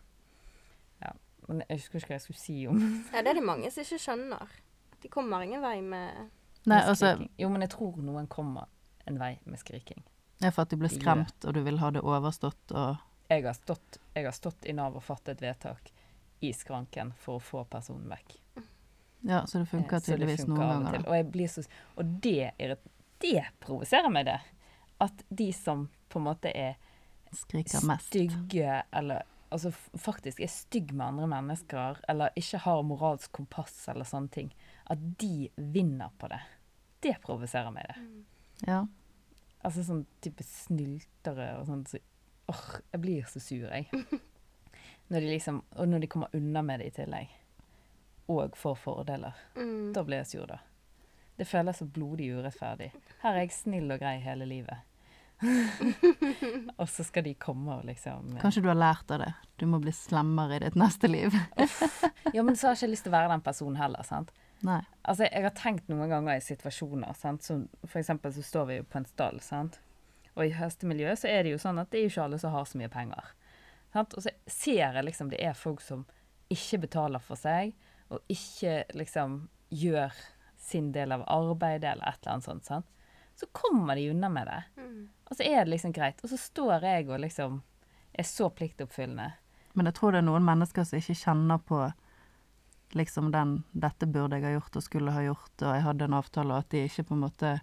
[1.02, 1.14] Ja.
[1.48, 2.82] Men jeg husker ikke hva jeg skulle si om
[3.14, 4.58] Ja, det er det mange som ikke skjønner.
[5.02, 6.12] De kommer ingen vei med
[6.66, 7.32] Nei, med altså, skriking.
[7.42, 8.70] Jo, men jeg tror noen kommer
[9.06, 10.04] en vei med skriking.
[10.44, 12.98] Er for at du blir skremt, og du vil ha det overstått og
[13.32, 15.92] Jeg har stått, jeg har stått i Nav og fattet vedtak
[16.46, 18.36] i skranken for å få personen vekk.
[19.26, 21.06] Ja, så det funker tydeligvis det funker noen og ganger.
[21.10, 21.64] Og, blir så,
[21.96, 22.52] og det,
[23.24, 24.38] det provoserer meg, det.
[25.02, 26.76] At de som på en måte er
[27.34, 28.12] Skriker mest.
[28.12, 34.08] stygge, eller altså faktisk er stygge med andre mennesker, eller ikke har moralsk kompass eller
[34.08, 34.54] sånne ting,
[34.92, 36.44] at de vinner på det.
[37.02, 38.70] Det provoserer meg, det.
[38.70, 38.84] Ja.
[39.66, 41.84] Altså sånn type snyltere og sånn.
[41.90, 42.02] Så,
[42.52, 43.90] åh, jeg blir så sur, jeg.
[45.10, 47.34] Når de liksom, og når de kommer unna med det i tillegg.
[48.34, 49.38] Og får fordeler.
[49.54, 49.92] Mm.
[49.94, 50.58] Da blir jeg sur, da.
[51.38, 52.88] Det føles så blodig urettferdig.
[53.22, 54.82] Her er jeg snill og grei hele livet.
[56.80, 59.34] og så skal de komme og liksom Kanskje du har lært av det.
[59.60, 61.36] Du må bli slemmere i ditt neste liv.
[62.34, 64.32] Ja, men så har jeg ikke lyst til å være den personen heller, sant.
[64.66, 64.82] Nei.
[65.04, 67.44] Altså, jeg har tenkt noen ganger i situasjoner, sant?
[67.44, 69.80] som eksempel så står vi jo på en stall, sant?
[70.36, 72.56] og i hestemiljøet så er det jo sånn at det er jo ikke alle som
[72.56, 73.30] har så mye penger.
[73.96, 74.16] Sant?
[74.18, 76.04] Og så ser jeg liksom det er folk som
[76.52, 77.72] ikke betaler for seg,
[78.12, 80.18] og ikke liksom gjør
[80.60, 82.68] sin del av arbeidet eller et eller annet sånt.
[82.68, 82.92] Sant?
[83.40, 84.60] Så kommer de unna med det.
[84.82, 85.00] Mm.
[85.30, 86.22] Og så er det liksom greit.
[86.24, 87.62] Og så står jeg og liksom
[88.16, 89.32] er så pliktoppfyllende.
[89.76, 91.82] Men jeg tror det er noen mennesker som ikke kjenner på
[92.96, 96.14] liksom den 'dette burde jeg ha gjort og skulle ha gjort', og 'jeg hadde en
[96.14, 97.60] avtale', og at de ikke på en måte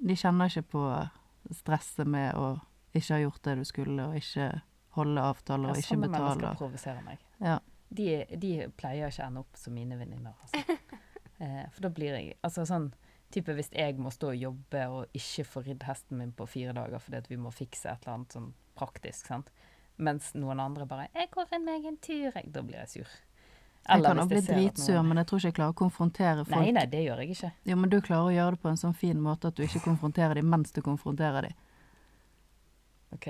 [0.00, 1.08] De kjenner ikke på
[1.50, 2.60] stresset med å
[2.94, 4.60] ikke ha gjort det du skulle, og ikke
[4.94, 6.56] holde avtaler, og Ja, ikke sånne mennesker betale.
[6.56, 7.18] provoserer meg.
[7.40, 7.58] Ja.
[7.90, 10.34] De, de pleier ikke å ende opp som mine venninner.
[10.42, 10.76] Altså.
[11.40, 12.88] Eh, for da blir jeg Altså sånn
[13.30, 16.72] type hvis jeg må stå og jobbe og ikke få ridd hesten min på fire
[16.74, 19.52] dager fordi at vi må fikse et eller annet sånn praktisk, sant.
[19.98, 22.52] Mens noen andre bare 'Jeg går en meg en tur', jeg.
[22.52, 23.08] Da blir jeg sur.
[23.88, 26.60] Jeg kan også bli dritsur, men jeg tror ikke jeg klarer å konfrontere folk.
[26.60, 27.50] Nei, nei, det gjør jeg ikke.
[27.70, 29.80] Jo, men du klarer å gjøre det på en sånn fin måte at du ikke
[29.86, 31.56] konfronterer dem mens du konfronterer dem.
[33.16, 33.26] OK.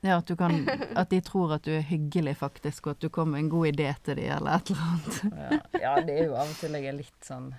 [0.00, 3.08] Ja, at, du kan, at de tror at du er hyggelig, faktisk, og at du
[3.12, 5.18] kommer med en god idé til dem, eller et eller annet.
[5.24, 7.50] Ja, ja, det er jo av og til jeg er litt sånn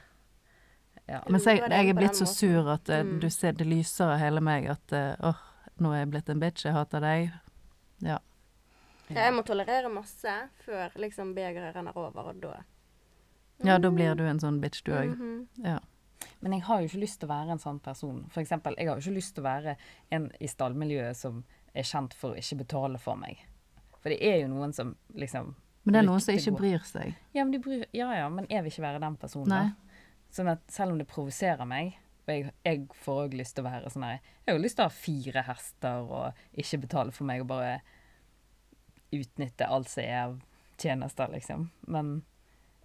[1.10, 1.20] Ja.
[1.28, 3.20] Men jeg, jeg er blitt så sur at eh, Mm.
[3.20, 6.30] du ser det lyser av hele meg at åh, uh, oh, nå er jeg blitt
[6.30, 7.32] en bitch, jeg hater deg.
[8.06, 8.20] Ja.
[9.16, 12.60] Ja, jeg må tolerere masse før liksom begeret renner over, og da
[13.64, 15.12] ja, da blir du en sånn bitch, du òg.
[15.14, 15.48] Mhm.
[15.66, 15.80] Ja.
[16.42, 18.24] Men jeg har jo ikke lyst til å være en sånn person.
[18.34, 19.76] For eksempel, jeg har jo ikke lyst til å være
[20.10, 21.44] en i stallmiljøet som
[21.74, 23.44] er kjent for å ikke betale for meg.
[24.02, 27.16] For det er jo noen som liksom Men det er noen som ikke bryr seg.
[27.34, 29.50] Ja, men de bryr, ja, ja, men jeg vil ikke være den personen.
[29.50, 29.64] Nei.
[29.70, 30.02] da.
[30.32, 31.96] Sånn at selv om det provoserer meg,
[32.28, 34.78] og jeg, jeg får òg lyst til å være sånn her Jeg har jo lyst
[34.78, 37.80] til å ha fire hester og ikke betale for meg og bare
[39.12, 40.42] utnytte alt som er av
[40.82, 41.70] tjenester, liksom.
[41.88, 42.24] Men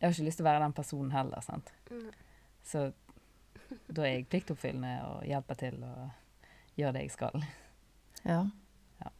[0.01, 1.73] jeg har ikke lyst til å være den personen heller, sant.
[1.91, 2.13] Nei.
[2.67, 2.93] Så
[3.89, 6.11] da er jeg pliktoppfyllende og hjelper til og
[6.79, 7.45] gjør det jeg skal.
[8.27, 8.41] Ja.
[9.01, 9.11] ja.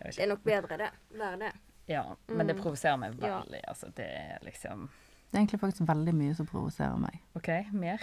[0.00, 0.90] Det er nok bedre, det.
[1.16, 1.52] Være det.
[1.88, 2.62] Ja, men det Mm.
[2.62, 3.40] provoserer meg Ja.
[3.40, 3.60] veldig.
[3.68, 4.88] Altså, det er liksom
[5.30, 7.20] Det er egentlig faktisk veldig mye som provoserer meg.
[7.36, 8.00] OK, mer?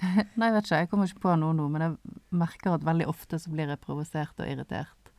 [0.36, 1.96] Nei, jeg vet ikke, jeg kommer ikke på noe nå, men jeg
[2.30, 5.10] merker at veldig ofte så blir jeg provosert og irritert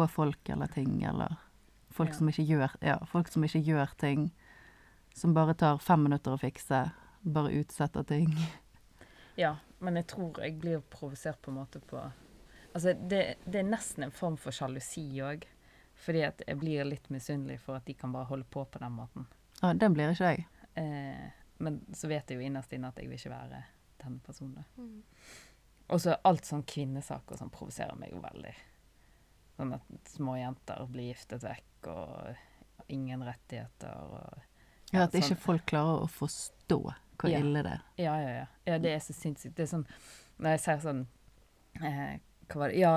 [0.00, 1.36] på folk eller ting, eller
[1.92, 2.18] folk Ja.
[2.18, 4.30] som ikke gjør Ja, folk som ikke gjør ting.
[5.14, 6.90] Som bare tar fem minutter å fikse.
[7.22, 8.34] Bare utsetter ting.
[9.36, 12.00] Ja, men jeg tror jeg blir provosert på en måte på
[12.72, 15.42] Altså, det, det er nesten en form for sjalusi òg.
[16.00, 18.92] Fordi at jeg blir litt misunnelig for at de kan bare holde på på den
[18.94, 19.26] måten.
[19.60, 20.46] Ja, den blir ikke jeg.
[20.78, 23.64] Eh, men så vet jeg jo innerst inne at jeg vil ikke være
[24.04, 24.64] den personen.
[24.78, 25.02] Mm.
[25.90, 28.54] Og så alt sånn kvinnesaker som provoserer meg jo veldig.
[29.60, 34.38] Sånn at små jenter blir giftet vekk, og ingen rettigheter og
[34.92, 36.78] Ja, at sånn- ikke folk klarer å forstå
[37.20, 37.38] hvor Ja.
[37.38, 37.82] ille det er.
[37.98, 38.46] Ja, ja, ja.
[38.66, 39.54] ja det er så sinnssykt.
[39.54, 39.86] Det er sånn
[40.40, 41.06] Når jeg ser sånn
[41.82, 42.18] eh,
[42.48, 42.94] Hva var det Ja,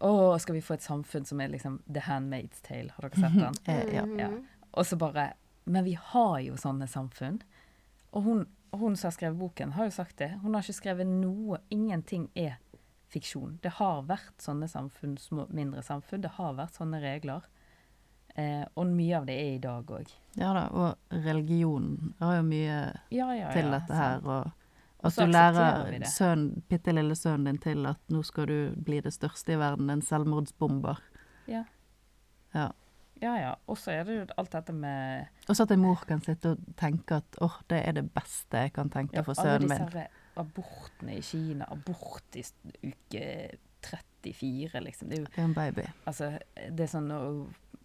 [0.00, 2.90] å, skal vi få et samfunn som er liksom The Handmaid's Tale?
[2.96, 3.54] Har dere sett den?
[3.68, 4.06] Eh, ja.
[4.16, 4.28] Ja.
[4.30, 4.46] Mhm.
[4.74, 5.34] Og så bare
[5.66, 7.42] Men vi har jo sånne samfunn.
[8.14, 10.30] Og hun, hun som har skrevet boken, har jo sagt det.
[10.42, 12.56] Hun har ikke skrevet noe Ingenting er
[13.10, 13.58] fiksjon.
[13.62, 16.22] Det har vært sånne samfunn, små, mindre samfunn.
[16.24, 17.46] Det har vært sånne regler.
[18.38, 20.10] Eh, og mye av det er i dag òg.
[20.38, 22.76] ja da, og religion har jo mye
[23.10, 23.52] Ja, ja, ja.
[23.52, 24.20] til dette her.
[24.22, 24.52] Og
[25.02, 29.00] Og at du lærer søn, bitte lille sønnen din til at nå skal du bli
[29.00, 30.98] det største i verden, en selvmordsbomber.
[31.48, 31.64] Ja.
[32.54, 32.68] Ja.
[33.20, 33.54] Ja, ja.
[33.66, 36.54] Og så er det jo alt dette med Og så at en mor kan sitte
[36.54, 40.06] og tenke at åh, det er det beste jeg kan tenke Ja, for sønnen min.
[40.40, 41.68] Abortene i Kina.
[41.72, 42.44] Abort i
[42.82, 43.24] uke
[43.84, 45.08] 34, liksom.
[45.10, 45.86] Det er jo en baby.
[46.04, 47.10] altså Det er sånn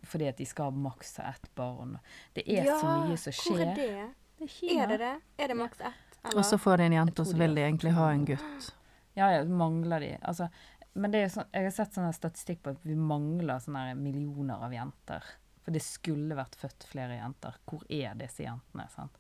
[0.06, 1.98] Fordi at de skal maks ha ett barn.
[2.36, 3.76] Det er ja, så mye som Hvor er skjer.
[3.80, 4.10] det?
[4.38, 4.84] Det er Kina.
[4.84, 5.13] Er det det?
[5.38, 6.20] Er det maks ett?
[6.24, 6.38] eller?
[6.38, 8.72] Og så får de en jente, og så vil de egentlig ha en gutt.
[9.15, 10.12] Ja, ja, mangler de.
[10.22, 10.50] Altså,
[10.94, 14.62] men det er sånn, jeg har sett sånn statistikk på at vi mangler sånne millioner
[14.65, 15.24] av jenter.
[15.63, 17.56] For det skulle vært født flere jenter.
[17.65, 18.86] Hvor er disse jentene?
[18.94, 19.15] sant?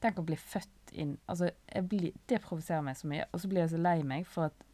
[0.00, 1.50] Tenk å bli født inn altså,
[1.88, 3.26] blir, Det provoserer meg så mye.
[3.32, 4.64] Og så blir jeg så lei meg for at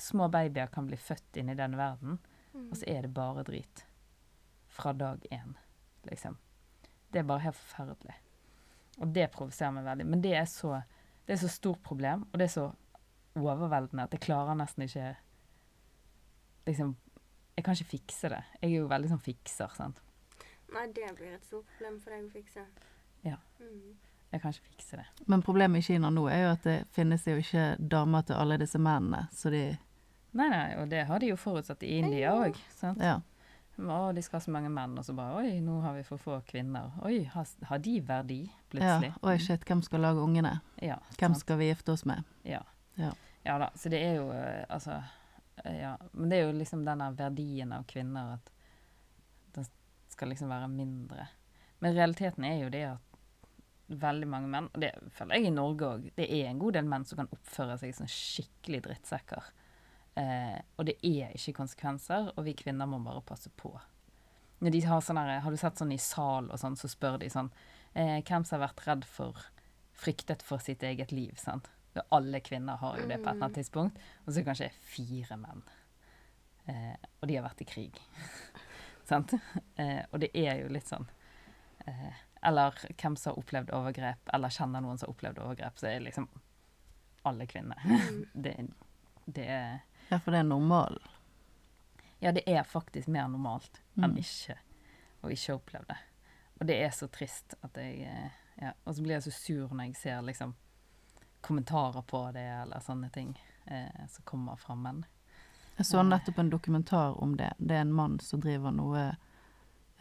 [0.00, 2.20] små babyer kan bli født inn i denne verden,
[2.54, 3.84] og så er det bare drit.
[4.70, 5.56] Fra dag én,
[6.06, 6.36] liksom.
[7.10, 8.14] Det er bare helt forferdelig.
[9.00, 10.06] Og det provoserer meg veldig.
[10.06, 10.76] Men det er så
[11.30, 12.70] det er så stort problem, og det er så
[13.38, 15.12] overveldende at jeg klarer nesten ikke
[16.66, 16.96] Liksom
[17.56, 18.40] Jeg kan ikke fikse det.
[18.62, 20.00] Jeg er jo veldig sånn fikser, sant.
[20.74, 22.64] Nei, det blir et stort problem for deg å fikse.
[23.26, 23.36] Ja.
[23.60, 23.94] Mm.
[24.30, 25.06] Jeg kan ikke fikse det.
[25.26, 28.60] Men problemet i Kina nå er jo at det finnes jo ikke damer til alle
[28.62, 29.64] disse mennene, så de
[30.30, 32.58] Nei, nei, og det har de jo forutsatt i India òg.
[33.02, 33.16] Ja.
[33.80, 36.20] Å, de skal ha så mange menn, og så bare Oi, nå har vi for
[36.20, 36.92] få kvinner.
[37.06, 38.60] Oi, har, har de verdi, ja.
[38.72, 39.10] plutselig?
[39.26, 40.58] Oi, shit, hvem skal lage ungene?
[40.82, 41.42] Ja, Hvem sant.
[41.42, 42.28] skal vi gifte oss med?
[42.46, 42.60] Ja.
[43.00, 43.10] Ja.
[43.46, 43.70] ja da.
[43.74, 45.00] Så det er jo eh, Altså
[45.64, 45.96] eh, Ja.
[46.12, 48.50] Men det er jo liksom denne verdien av kvinner at
[49.56, 49.68] den
[50.12, 51.30] skal liksom være mindre.
[51.80, 53.09] Men realiteten er jo det at
[53.90, 56.90] veldig mange menn, og det føler jeg i Norge òg, det er en god del
[56.90, 59.50] menn som kan oppføre seg som skikkelig drittsekker.
[60.20, 63.72] Eh, og det er ikke konsekvenser, og vi kvinner må bare passe på.
[64.60, 67.18] Når de har sånn her, Har du sett sånn i sal og sånn, så spør
[67.22, 67.48] de sånn
[67.94, 69.38] eh, Hvem som har vært redd for
[70.00, 71.70] Fryktet for sitt eget liv, sant?
[71.96, 73.98] Og alle kvinner har jo det på et eller annet tidspunkt.
[74.24, 75.60] Og så kanskje fire menn.
[76.70, 77.98] Eh, og de har vært i krig.
[79.10, 79.34] sant?
[79.76, 81.04] Eh, og det er jo litt sånn
[81.84, 85.86] eh, Eller hvem som har opplevd overgrep, eller kjenner noen som har opplevd overgrep, så
[85.90, 86.28] er det liksom
[87.28, 87.82] alle kvinner.
[88.32, 88.54] det,
[89.26, 91.02] det er Ja, for det er normalen?
[92.20, 94.18] Ja, det er faktisk mer normalt enn Mm.
[94.20, 94.56] ikke
[95.22, 95.96] å ikke oppleve det.
[96.60, 98.72] Og det er så trist at jeg eh, Ja.
[98.84, 100.54] Og så blir jeg så sur når jeg ser liksom
[101.40, 103.30] kommentarer på det, eller sånne ting
[103.66, 105.04] eh, som kommer fra menn.
[105.78, 107.52] Jeg så nettopp en dokumentar om det.
[107.58, 109.06] Det er en mann som driver noe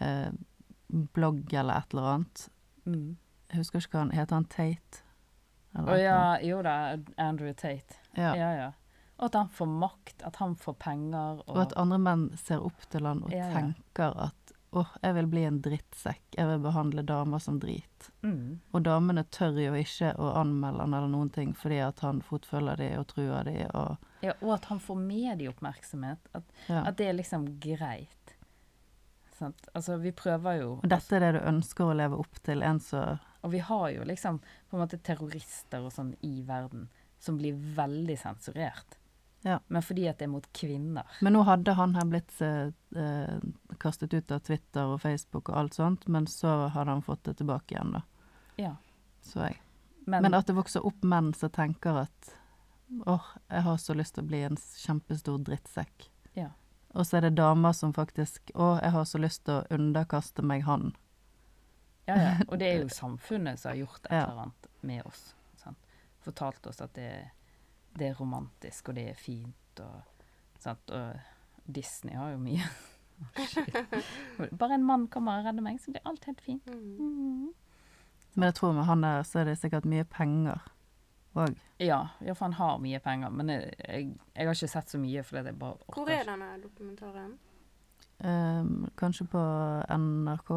[0.04, 0.32] eh,
[0.90, 2.50] blogg eller et eller annet.
[2.86, 3.18] Mm.
[3.50, 4.36] Jeg husker ikke hva han heter.
[4.36, 5.02] han Tate?
[5.78, 6.76] Eller Å ja, jo da,
[7.22, 8.00] Andrew Tate.
[8.18, 8.36] ja.
[8.36, 8.70] Ja, ja.
[9.20, 11.42] Og at han får makt, at han får penger.
[11.44, 15.14] Og, Og at andre menn ser opp til han og Ja, tenker at åh, jeg
[15.18, 16.22] vil bli en drittsekk.
[16.38, 18.08] Jeg vil behandle damer som drit.
[18.24, 22.22] mm, Og damene tør jo ikke å anmelde han eller noen ting fordi at han
[22.22, 26.20] fotfølger de og truer de og ja, og at han får medieoppmerksomhet.
[26.36, 26.82] At, ja.
[26.88, 28.16] at det er liksom greit.
[29.40, 29.68] Sant?
[29.74, 32.64] Altså, vi prøver jo Og dette er det du ønsker å leve opp til.
[32.66, 36.90] En som Og vi har jo liksom på en måte terrorister og sånn i verden
[37.20, 39.00] som blir veldig sensurert.
[39.42, 39.60] Ja.
[39.68, 41.08] Men fordi at det er mot kvinner.
[41.24, 43.40] Men nå hadde han her blitt eh, eh,
[43.80, 47.38] kastet ut av Twitter og Facebook og alt sånt, men så hadde han fått det
[47.40, 48.04] tilbake igjen, da.
[48.60, 48.76] Ja.
[49.24, 49.60] Så jeg.
[50.06, 52.32] Men, Men at det vokser opp menn som tenker at
[53.06, 56.10] åh, jeg har så lyst til å bli en kjempestor drittsekk.
[56.98, 60.46] Og så er det damer som faktisk Å, jeg har så lyst til å underkaste
[60.46, 60.94] meg han.
[62.08, 62.32] ja, ja.
[62.50, 65.36] Og det er jo samfunnet som har gjort et eller annet med oss.
[65.62, 65.92] Sant?
[66.26, 67.12] Fortalt oss at det,
[67.94, 70.24] det er romantisk, og det er fint, og,
[70.60, 70.90] sant?
[70.90, 72.66] og Disney har jo mye.
[74.60, 76.66] Bare en mann kommer og redder meg, så blir alt helt fint.
[76.66, 76.98] Mm.
[76.98, 77.50] Mm.
[78.34, 80.66] Men jeg tror med han der så er det sikkert mye penger
[81.46, 81.62] òg.
[81.80, 85.00] Ja, ja, for han har mye penger, men jeg, jeg, jeg har ikke sett så
[85.00, 87.38] mye, fordi jeg bare orker Hvor er denne dokumentaren?
[88.20, 89.42] Um, kanskje på
[89.96, 90.52] NRK?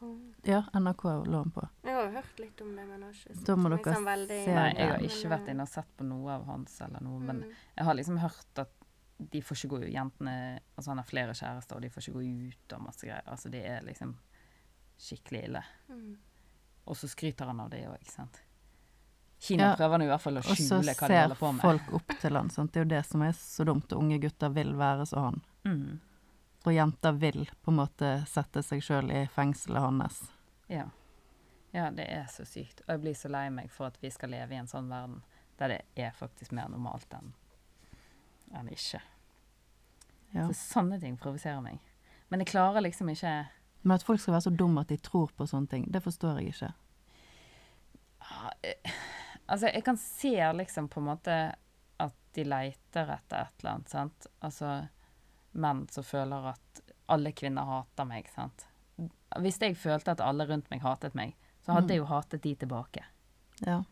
[0.00, 0.16] Oh.
[0.46, 1.62] Ja, NRK lå han på.
[1.86, 4.08] Jeg har hørt litt om det, men jeg har ikke Da må satt dere sånn
[4.10, 7.06] veldig se Nei, jeg har ikke vært inne og sett på noe av hans eller
[7.06, 7.54] noe, men mm.
[7.78, 8.74] jeg har liksom hørt at
[9.16, 10.34] de får ikke gå ut, jentene
[10.76, 13.24] Altså han har flere kjærester, og de får ikke gå ut og masse greier.
[13.32, 14.12] Altså det er liksom
[15.06, 15.62] skikkelig ille.
[15.88, 16.10] Mm.
[16.86, 18.42] Og så skryter han av det òg, ikke sant.
[19.38, 21.64] Kina Ja, prøver nå i hvert fall å skjule hva de holder på med.
[21.64, 22.50] Og så ser folk opp til han.
[22.50, 22.72] Sant?
[22.72, 23.92] Det er jo det som er så dumt.
[23.92, 25.40] og Unge gutter vil være som han.
[25.68, 25.98] Mm.
[26.66, 30.22] Og jenter vil på en måte sette seg sjøl i fengselet hans.
[30.72, 30.88] Ja.
[31.70, 32.80] ja, det er så sykt.
[32.86, 35.20] Og jeg blir så lei meg for at vi skal leve i en sånn verden
[35.56, 37.30] der det er faktisk mer normalt enn
[38.54, 39.00] enn ikke.
[40.34, 40.46] Ja.
[40.46, 41.80] Så sånne ting provoserer meg.
[42.30, 43.32] Men jeg klarer liksom ikke
[43.86, 46.40] Men at folk skal være så dumme at de tror på sånne ting, det forstår
[46.40, 46.72] jeg ikke.
[48.26, 48.94] Ja, eh,
[49.48, 51.34] Altså, jeg kan se liksom på en måte
[52.02, 54.26] at de leiter etter et eller annet, sant.
[54.42, 54.88] Altså
[55.56, 58.66] menn som føler at alle kvinner hater meg, sant.
[59.40, 61.90] Hvis jeg følte at alle rundt meg hatet meg, så hadde Mm.
[61.94, 63.04] jeg jo hatet de tilbake.
[63.66, 63.82] Ja.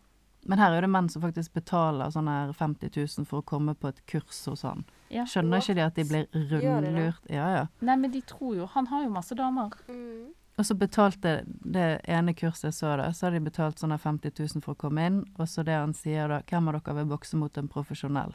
[0.46, 3.74] Men her er det menn som faktisk betaler sånn her 50 000 for å komme
[3.74, 4.84] på et kurs hos han.
[5.08, 5.24] Ja.
[5.24, 7.22] Skjønner ikke de at de blir rundlurt?
[7.30, 7.66] Ja, ja.
[7.80, 9.70] Nei, men de tror jo Han har jo masse damer.
[9.88, 10.33] Mm.
[10.54, 14.36] Og så betalte det ene kurset jeg så da, så hadde de betalt sånn 50
[14.38, 15.22] 000 for å komme inn.
[15.34, 18.34] Og så det han sier da, hvem av dere vil bokse mot en profesjonell?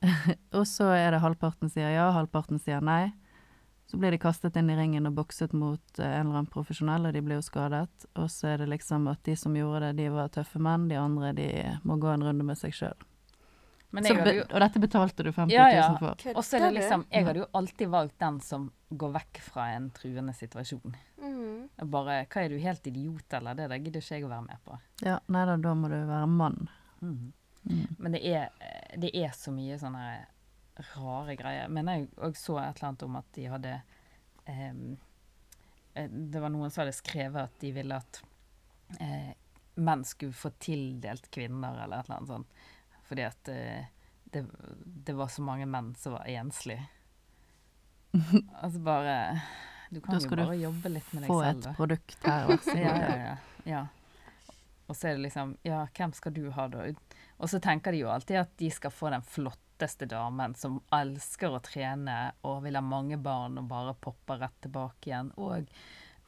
[0.58, 3.10] og så er det halvparten sier ja, halvparten sier nei.
[3.88, 7.08] Så blir de kastet inn i ringen og bokset mot eh, en eller annen profesjonell,
[7.08, 8.08] og de blir jo skadet.
[8.20, 10.98] Og så er det liksom at de som gjorde det, de var tøffe menn, de
[11.00, 11.48] andre de
[11.88, 13.07] må gå en runde med seg sjøl.
[13.90, 15.86] Men jeg hadde jo Og dette betalte du 50 000 Ja, ja.
[15.96, 16.24] for.
[16.34, 19.66] Og så er det liksom Jeg hadde jo alltid valgt den som går vekk fra
[19.76, 20.96] en truende situasjon.
[21.20, 21.88] Mm.
[21.92, 23.56] Bare Hva er du helt idiot, eller?
[23.56, 24.78] Det der gidder ikke jeg å være med på.
[25.04, 26.70] Ja, nei da, da må du være mann.
[27.00, 27.32] Mm.
[27.68, 27.84] Mm.
[27.98, 28.48] Men det er,
[28.96, 30.06] det er så mye sånne
[30.94, 31.68] rare greier.
[31.72, 33.74] Men jeg òg så et eller annet om at de hadde
[34.52, 34.88] ehm,
[35.94, 38.22] eh, Det var noen som hadde skrevet at de ville at
[39.00, 39.32] uh,
[39.78, 42.62] menn skulle få tildelt kvinner, eller et eller annet sånt.
[43.08, 43.86] Fordi at eh,
[44.32, 44.44] det,
[45.08, 46.84] det var så mange menn som var enslige.
[48.62, 49.14] altså bare
[49.90, 51.60] Du kan jo bare jobbe litt med deg selv.
[51.60, 53.36] Du skal Få et produkt her, vær så Ja, ja, ja,
[53.68, 53.82] ja.
[54.88, 56.86] Og så er det liksom Ja, hvem skal du ha, da?
[57.38, 61.52] Og så tenker de jo alltid at de skal få den flotteste damen som elsker
[61.54, 62.16] å trene
[62.48, 65.68] og vil ha mange barn og bare popper rett tilbake igjen, og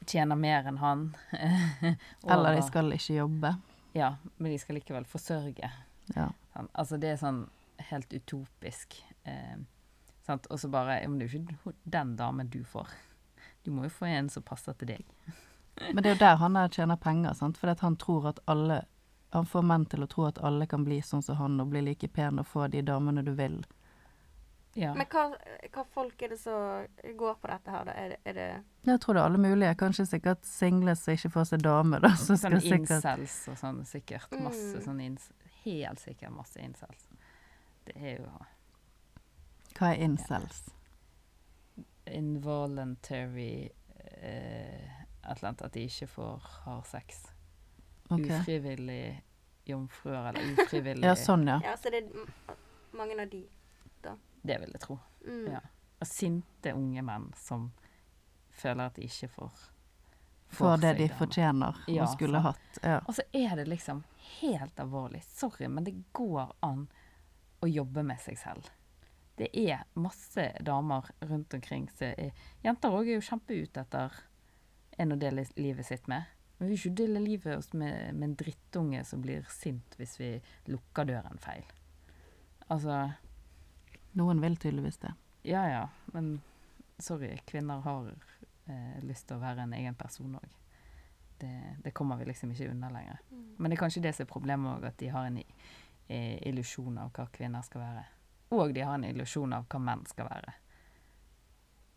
[0.07, 1.01] tjener mer enn han.
[2.23, 3.51] Og- Eller de skal ikke jobbe.
[3.97, 5.67] Ja, men de skal likevel forsørge.
[6.15, 6.29] Ja.
[6.55, 6.67] Sånn.
[6.73, 7.43] Altså, det er sånn
[7.91, 8.97] helt utopisk.
[9.23, 9.57] Eh,
[10.25, 10.47] sant?
[10.51, 12.87] Og så bare men Det er jo ikke den damen du får.
[13.63, 15.05] Du må jo få en som passer til deg.
[15.93, 17.57] Men det er jo der han der tjener penger, sant.
[17.57, 18.83] For han tror at alle
[19.33, 21.79] Han får menn til å tro at alle kan bli sånn som han og bli
[21.81, 23.61] like pen og få de damene du vil.
[24.75, 24.93] Ja.
[24.95, 25.29] Men hva,
[25.71, 26.85] hva folk er det som
[27.19, 27.91] går på dette her, da?
[27.95, 28.47] Er det, er det
[28.87, 29.71] Jeg tror det er alle mulige.
[29.79, 32.11] Kanskje sikkert single som ikke får seg dame, da.
[32.15, 34.35] Så Sånn skal sikkert incels og sånn sikkert.
[34.39, 34.83] Masse Mm.
[34.85, 35.31] sånn ins
[35.63, 37.07] Helt sikkert masse incels.
[37.85, 38.29] Det er jo
[39.77, 40.63] Hva er incels?
[42.11, 44.89] involuntary eh,
[45.23, 47.21] Et eller annet at de ikke får har sex.
[48.09, 48.39] Okay.
[48.39, 49.21] Ufrivillig
[49.69, 51.59] jomfruer, eller ufrivillig Ja, sånn, ja.
[51.63, 52.55] Ja, så det er
[52.97, 53.43] mange av de.
[54.41, 54.97] Det vil jeg tro.
[55.21, 55.45] Mm.
[55.53, 55.59] Ja.
[56.01, 57.67] Og sinte unge menn som
[58.57, 59.59] føler at de ikke får
[60.51, 62.57] Får det de fortjener Ja, og skulle sant.
[62.59, 62.79] hatt.
[62.83, 62.97] Ja.
[63.07, 64.03] Og så er det liksom
[64.41, 65.23] helt alvorlig.
[65.23, 66.87] Sorry, men det går an
[67.61, 68.67] å jobbe med seg selv.
[69.37, 72.31] Det er masse damer rundt omkring er
[72.63, 74.11] Jenter òg er jo kjempeute etter
[74.99, 76.23] en å dele livet sitt med.
[76.57, 80.19] Men vi vil ikke dele livet oss med, med en drittunge som blir sint hvis
[80.19, 81.63] vi lukker døren feil.
[82.67, 83.11] Altså
[84.19, 85.13] Noen vil tydeligvis det.
[85.47, 86.41] Ja ja, men
[86.99, 88.11] sorry, kvinner har
[88.71, 90.57] eh, lyst til å være en egen person òg.
[91.41, 91.53] Det,
[91.83, 93.21] det kommer vi liksom ikke unna lenger.
[93.31, 93.45] Mm.
[93.57, 96.99] Men det er kanskje det som er problemet òg, at de har en eh, illusjon
[97.01, 98.03] av hva kvinner skal være.
[98.57, 100.53] Og de har en illusjon av hva menn skal være.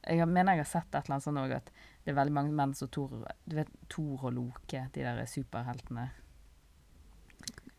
[0.05, 1.71] Jeg mener jeg har sett et eller annet sånn òg, at
[2.05, 6.11] det er veldig mange menn som Tor, Du vet Tor og Loke, de der superheltene.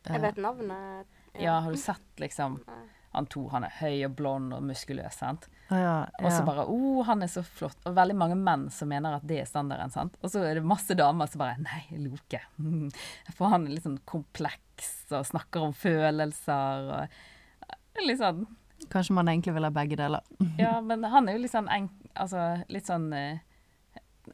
[0.06, 1.14] Jeg vet navnet.
[1.40, 2.84] Ja, har du sett liksom Nei.
[3.16, 3.48] Han to.
[3.52, 5.48] han er høy og blond og muskuløs, sant?
[5.70, 7.82] Ja, ja, Og så bare 'Å, han er så flott'.
[7.86, 9.92] Og veldig mange menn som mener at det er standarden.
[9.92, 10.18] sant?
[10.22, 12.42] Og så er det masse damer som bare 'Nei, Loke'.
[12.60, 12.92] Mm.
[13.34, 18.46] For han er litt sånn kompleks og snakker om følelser og litt sånn
[18.92, 20.22] Kanskje man egentlig vil ha begge deler.
[20.60, 21.92] Ja, men han er jo litt sånn enk...
[22.16, 23.40] Altså litt sånn eh,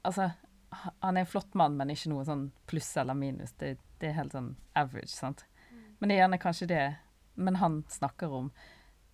[0.03, 0.31] Altså,
[0.99, 3.51] han er en flott mann, men ikke noe sånn pluss eller minus.
[3.59, 5.45] Det, det er helt sånn average, sant.
[5.99, 6.83] Men det er gjerne kanskje det
[7.35, 8.51] Men han snakker om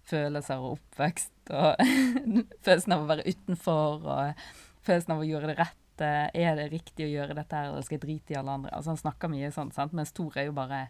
[0.07, 1.81] følelser og oppvekst og
[2.65, 4.45] følelsen av å være utenfor og
[4.87, 6.11] følelsen av å gjøre det rette.
[6.37, 8.71] Er det riktig å gjøre dette her, eller skal jeg drite i alle andre?
[8.77, 9.95] Altså Han snakker mye sånn, sant.
[9.97, 10.85] Mens Tor er jo bare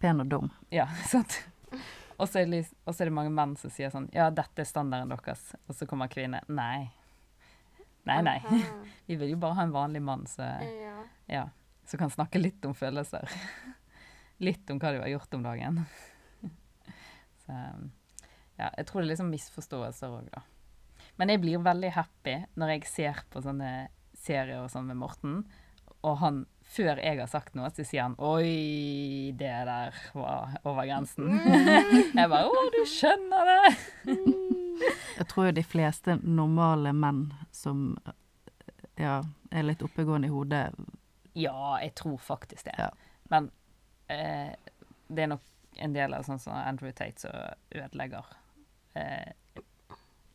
[0.00, 0.50] Pen og dum.
[0.74, 1.38] Ja, sant.
[2.16, 4.30] Og så er, det lis- og så er det mange menn som sier sånn Ja,
[4.32, 5.42] dette er standarden deres.
[5.68, 6.44] Og så kommer kvinner.
[6.48, 6.88] Nei.
[8.08, 8.38] Nei, nei.
[9.08, 10.96] Vi vil jo bare ha en vanlig mann som Ja.
[11.30, 11.44] ja,
[11.98, 13.28] kan snakke litt om følelser.
[14.42, 15.82] Litt om hva du har gjort om dagen.
[17.46, 17.56] Så
[18.56, 20.42] ja, jeg tror det er liksom misforståelser òg, da.
[21.16, 25.40] Men jeg blir veldig happy når jeg ser på sånne serier og sånn med Morten,
[26.06, 30.86] og han før jeg har sagt noe, så sier han 'oi, det der var over
[30.86, 31.38] grensen'.
[32.18, 33.76] jeg bare 'å, du skjønner det'.
[35.16, 37.94] Jeg tror jo de fleste normale menn som
[39.00, 40.66] ja, er litt oppegående i hodet
[41.32, 42.74] Ja, jeg tror faktisk det.
[42.76, 42.90] Ja.
[43.32, 43.48] Men
[44.12, 44.52] eh,
[45.08, 45.48] det er nok
[45.78, 47.30] en del av sånn som Andrew Tate som
[47.70, 48.24] ødelegger.
[48.94, 49.32] Eh,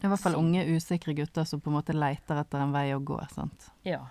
[0.03, 2.99] I hvert fall unge, usikre gutter som på en måte leter etter en vei å
[2.99, 3.19] gå.
[3.33, 3.71] sant?
[3.83, 4.07] ja.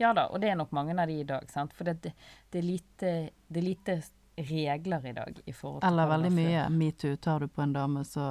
[0.00, 1.72] Ja da, og det er nok mange av de i dag, sant.
[1.74, 2.12] For det, det,
[2.60, 3.08] er, lite,
[3.48, 3.96] det er lite
[4.36, 7.16] regler i dag i forhold til Eller veldig mye metoo.
[7.16, 8.26] Tar du på en dame, så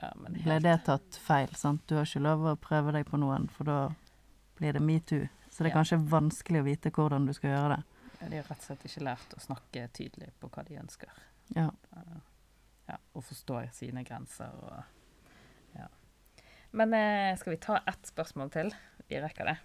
[0.00, 1.52] Ja, men ble det tatt feil.
[1.54, 1.84] sant?
[1.86, 3.76] Du har ikke lov å prøve deg på noen, for da
[4.56, 5.28] blir det metoo.
[5.50, 5.82] Så det er Ja.
[5.82, 7.84] kanskje vanskelig å vite hvordan du skal gjøre det.
[8.22, 11.10] Ja, De har rett og slett ikke lært å snakke tydelig på hva de ønsker.
[11.56, 11.68] Ja.
[12.86, 15.86] Ja, og forstå sine grenser og ja.
[16.72, 18.72] Men eh, skal vi ta ett spørsmål til?
[19.08, 19.56] Vi rekker det.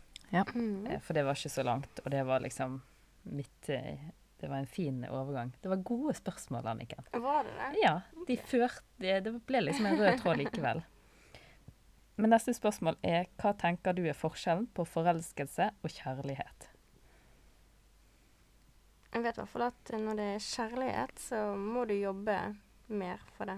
[0.53, 0.85] Mm.
[0.87, 2.81] Eh, For det var ikke så langt, og det var liksom
[3.31, 5.53] mitt eh, Det var en fin overgang.
[5.61, 7.07] Det var gode spørsmål, Anniken.
[7.13, 7.71] Var det det?
[7.81, 7.95] Ja,
[8.27, 10.83] de førte Det det ble liksom en rød tråd likevel.
[12.17, 16.69] Men neste spørsmål er hva tenker du er forskjellen på forelskelse og kjærlighet?
[19.17, 22.35] Jeg vet i hvert fall at når det er kjærlighet, så må du jobbe
[22.93, 23.57] mer for det.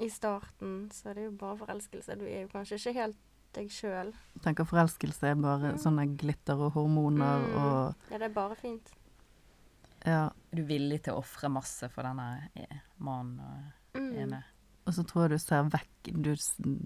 [0.00, 2.16] I starten så er det jo bare forelskelse.
[2.18, 3.18] Du er jo kanskje ikke helt
[3.54, 4.10] deg sjøl.
[4.42, 7.54] Tenker forelskelse er bare sånne glitter og hormoner Mm.
[7.60, 8.90] og Ja, det er bare fint.
[10.04, 10.24] Ja.
[10.52, 14.16] Er du villig til å ofre masse for denne eh, mannen og Mm.
[14.24, 14.42] ene?
[14.86, 16.22] Og så tror jeg du ser vekk.
[16.22, 16.34] Du,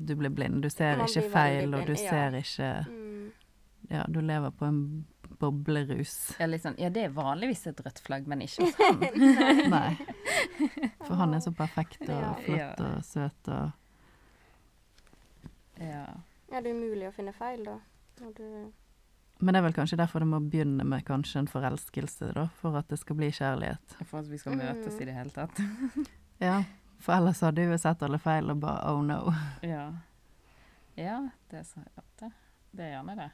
[0.07, 0.63] du blir blind.
[0.63, 2.11] Du ser Man ikke feil, og du ja.
[2.11, 3.33] ser ikke Mm.
[3.89, 5.07] Ja, du lever på en
[5.39, 6.15] boblerus.
[6.41, 9.01] Ja, litt sånn, ja, det er vanligvis et rødt flagg, men ikke hos han.
[9.71, 9.95] Nei.
[11.07, 12.33] For han er så perfekt og Ja.
[12.45, 13.71] flott og søt og
[15.79, 16.05] Ja.
[16.51, 17.79] Ja, det er umulig å finne feil, da.
[18.21, 18.45] Når du
[19.41, 22.75] Men det er vel kanskje derfor det må begynne med kanskje en forelskelse, da, for
[22.81, 23.95] at det skal bli kjærlighet.
[24.09, 25.61] For at vi skal møtes i det hele tatt.
[26.41, 26.61] Ja,
[27.03, 29.33] for ellers hadde vi sett alle feil og bare oh no.
[29.63, 29.89] Ja.
[30.97, 31.17] Ja,
[31.51, 31.89] det er, sant.
[32.21, 32.29] det,
[32.79, 33.27] det er gjerne det.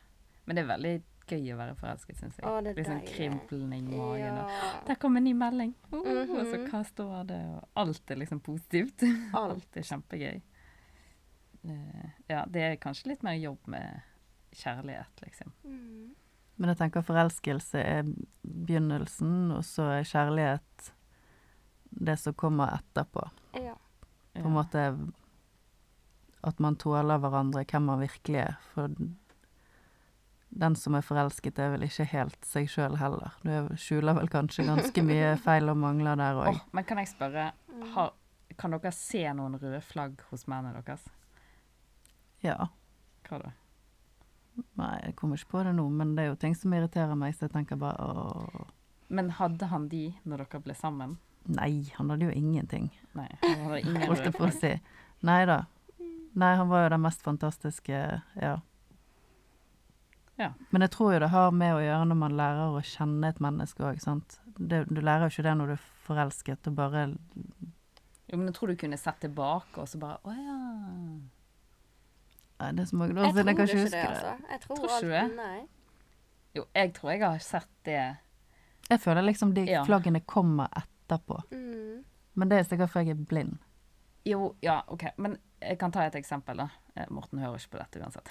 [0.45, 2.47] Men det er veldig gøy å være forelsket, syns jeg.
[2.47, 3.77] Å, det er Litt sånn deilig.
[3.77, 4.41] i magen.
[4.43, 5.71] Og, der kom en ny melding!
[5.93, 7.39] Uh, Og så hva står det?
[7.55, 9.07] Og alt er liksom positivt.
[9.45, 10.43] Alt er kjempegøy.
[11.65, 14.05] Uh, ja, det er kanskje litt mer jobb med
[14.55, 15.55] kjærlighet, liksom.
[15.65, 16.13] Mm.
[16.61, 18.05] Men jeg tenker forelskelse er
[18.45, 20.93] begynnelsen, og så er kjærlighet
[22.05, 23.25] det som kommer etterpå.
[23.59, 23.75] Ja.
[24.35, 24.85] På en måte
[26.45, 28.57] at man tåler hverandre, hvem man virkelig er.
[28.75, 28.93] For
[30.55, 33.35] den som er forelsket, er vel ikke helt seg sjøl heller.
[33.43, 36.53] Du skjuler vel kanskje ganske mye feil og mangler der òg.
[36.55, 37.49] Oh, men kan jeg spørre,
[37.97, 38.13] har,
[38.61, 41.03] kan dere se noen røde flagg hos mennene deres?
[42.45, 42.69] Ja.
[43.27, 43.53] Hva da?
[44.79, 47.35] Nei, jeg kommer ikke på det nå, men det er jo ting som irriterer meg,
[47.35, 48.67] så jeg tenker bare å
[49.11, 51.17] Men hadde han de når dere ble sammen?
[51.51, 52.87] Nei, han hadde jo ingenting,
[53.19, 54.61] Nei, han hadde ingen holdt røde jeg på å flagg.
[54.61, 55.03] si.
[55.27, 55.59] Nei da.
[56.39, 57.99] Nei, han var jo den mest fantastiske,
[58.39, 58.55] ja.
[60.39, 60.49] Ja.
[60.71, 63.39] Men jeg tror jo det har med å gjøre når man lærer å kjenne et
[63.45, 64.39] menneske òg, sant.
[64.59, 67.05] Det, du lærer jo ikke det når du er forelsket, og bare
[68.31, 70.59] Jo, men jeg tror du kunne sett tilbake og så bare Å ja.
[72.61, 74.09] Nei, det er så mange år siden jeg kan ikke huske det.
[74.09, 74.35] altså.
[74.51, 75.25] Jeg tror, Tror ikke det?
[75.37, 75.61] Nei.
[76.55, 78.01] Jo, jeg tror jeg har sett det
[78.91, 79.83] Jeg føler liksom de Ja.
[79.85, 81.41] flaggene kommer etterpå.
[81.51, 82.05] Mm.
[82.35, 83.57] Men det er sikkert fordi jeg er blind.
[84.27, 85.05] Jo, ja, OK.
[85.19, 85.39] Men
[85.69, 86.69] jeg kan ta et eksempel, da.
[86.95, 88.31] Eh, Morten hører ikke på dette uansett.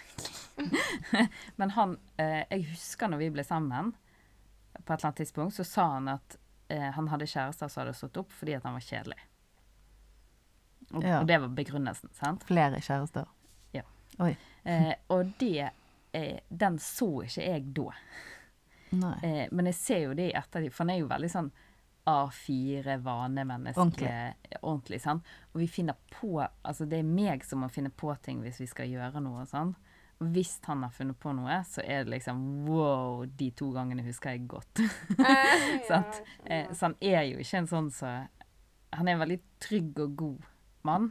[1.59, 3.93] Men han eh, Jeg husker når vi ble sammen,
[4.73, 6.37] på et eller annet tidspunkt, så sa han at
[6.73, 9.19] eh, han hadde kjærester som hadde stått opp fordi at han var kjedelig.
[10.93, 11.19] Og, Ja.
[11.21, 12.43] og det var begrunnelsen, sant?
[12.49, 13.29] Flere kjærester.
[14.65, 15.69] Eh, og det
[16.13, 17.87] eh, Den så ikke jeg da.
[19.25, 21.49] Eh, men jeg ser jo det i ettertid, for han er jo veldig sånn
[22.09, 23.79] A4, vanemenneske.
[23.79, 24.59] Ordentlig.
[24.61, 25.27] Ordentlig, sant?
[25.53, 28.67] Og vi finner på Altså, det er meg som må finne på ting hvis vi
[28.67, 29.73] skal gjøre noe sånn.
[30.21, 34.05] Og hvis han har funnet på noe, så er det liksom wow, de to gangene
[34.05, 34.83] husker jeg godt.
[34.83, 35.89] Eh,
[36.45, 38.09] Eh, så han er jo ikke en sånn så
[38.93, 40.47] Han er en veldig trygg og god
[40.85, 41.07] mann,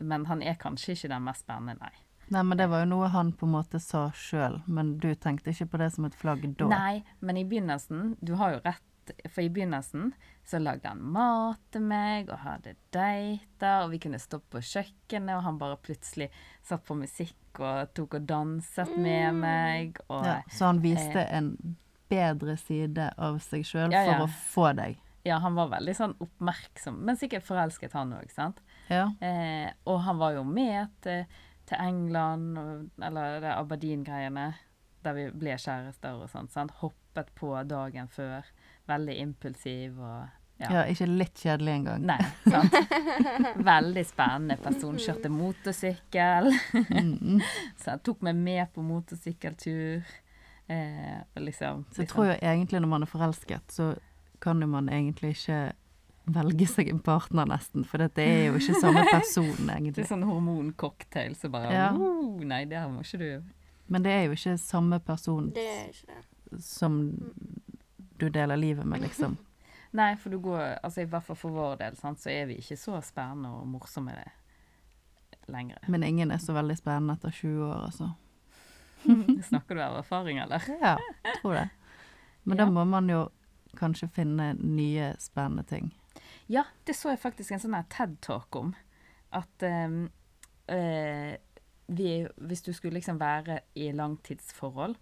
[0.00, 1.92] men han er kanskje ikke den mest spennende, nei.
[2.34, 5.52] Nei, men det var jo noe han på en måte sa sjøl, men du tenkte
[5.52, 6.66] ikke på det som et flagg da?
[6.72, 8.82] Nei, men i begynnelsen Du har jo rett,
[9.30, 10.12] for i begynnelsen
[10.46, 15.34] så lagde han mat til meg og hadde dater, og vi kunne stå på kjøkkenet,
[15.36, 16.28] og han bare plutselig
[16.66, 21.50] satt på musikk og tok og danset med meg, og Ja, så han viste en
[22.10, 24.12] bedre side av seg sjøl Ja, ja.
[24.14, 25.00] for å få deg?
[25.26, 28.60] ja, han var veldig sånn oppmerksom, men sikkert forelsket han òg, sant?
[28.86, 29.08] Ja.
[29.18, 31.24] Eh, og han var jo med til,
[31.66, 34.44] til England, og, eller det Aberdeen-greiene,
[35.02, 36.54] der vi ble kjærester og sånt.
[36.54, 36.70] Sant?
[37.16, 38.44] Hoppet på dagen før.
[38.86, 40.26] Veldig impulsiv og
[40.60, 40.68] ja.
[40.70, 40.82] ja.
[40.88, 42.04] ikke litt kjedelig engang.
[42.08, 42.76] Nei, sant.
[43.72, 44.98] Veldig spennende person.
[45.00, 46.52] Kjørte motorsykkel.
[46.92, 47.40] Mm.
[47.80, 50.04] Så jeg tok meg med på motorsykkeltur.
[50.68, 53.94] Eh, og liksom, Så jeg tror jo egentlig når man er forelsket, så
[54.42, 55.60] kan jo man egentlig ikke
[56.26, 57.84] velge seg en partner, nesten.
[57.86, 60.00] For det er jo ikke samme person, egentlig.
[60.02, 61.90] Det er sånn hormoncocktail så bare Ja.
[61.94, 63.52] «Oh, Nei, det her må ikke du
[63.88, 66.24] Men det er jo ikke samme person Det er ikke det.
[66.60, 66.98] Som
[68.18, 69.36] du deler livet med, liksom.
[69.96, 72.58] Nei, for du går Altså i hvert fall for vår del, sant, så er vi
[72.60, 74.12] ikke så spennende og morsomme
[75.48, 75.78] lenger.
[75.88, 78.10] Men ingen er så veldig spennende etter 20 år, altså.
[79.50, 80.64] Snakker du av erfaring, eller?
[80.82, 80.96] Ja,
[81.40, 81.68] tror det.
[82.42, 82.64] Men Ja.
[82.64, 83.28] da må man jo
[83.76, 85.92] kanskje finne nye, spennende ting.
[86.50, 88.74] Ja, det så jeg faktisk en sånn her TED-talk om.
[89.34, 90.08] At ehm,
[90.70, 91.34] øh,
[91.88, 94.96] vi, hvis du skulle liksom være i langtidsforhold,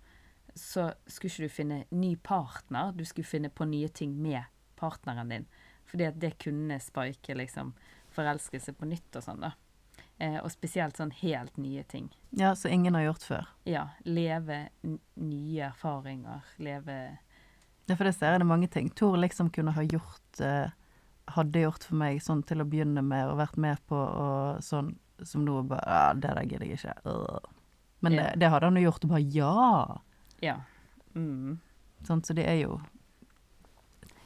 [0.55, 4.45] så skulle ikke du finne ny partner, du skulle finne på nye ting med
[4.79, 5.47] partneren din.
[5.91, 7.75] Fordi at det kunne spike liksom
[8.15, 9.53] forelskelse på nytt og sånn, da.
[10.23, 12.07] Eh, og spesielt sånn helt nye ting.
[12.31, 13.51] Ja, som ingen har gjort før.
[13.67, 14.69] Ja, leve
[15.19, 16.99] nye erfaringer, leve
[17.85, 18.89] Ja, for det ser jeg det er mange ting.
[18.95, 20.71] Tor liksom kunne ha gjort eh,
[21.35, 24.93] Hadde gjort for meg sånn til å begynne med, og vært med på og sånn
[25.25, 26.95] som nå bare Ja, det der gidder jeg ikke.
[28.05, 29.55] Men det, det hadde han jo gjort, og bare ja!
[30.43, 30.57] Ja.
[31.15, 31.59] Mm.
[32.05, 32.81] Sånn, så det er jo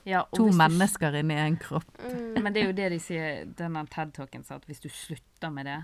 [0.08, 1.98] ja to mennesker du- inni en kropp.
[2.02, 2.42] Mm.
[2.42, 5.66] Men det er jo det de sier, denne TED-talken sa, at hvis du slutter med
[5.66, 5.82] det,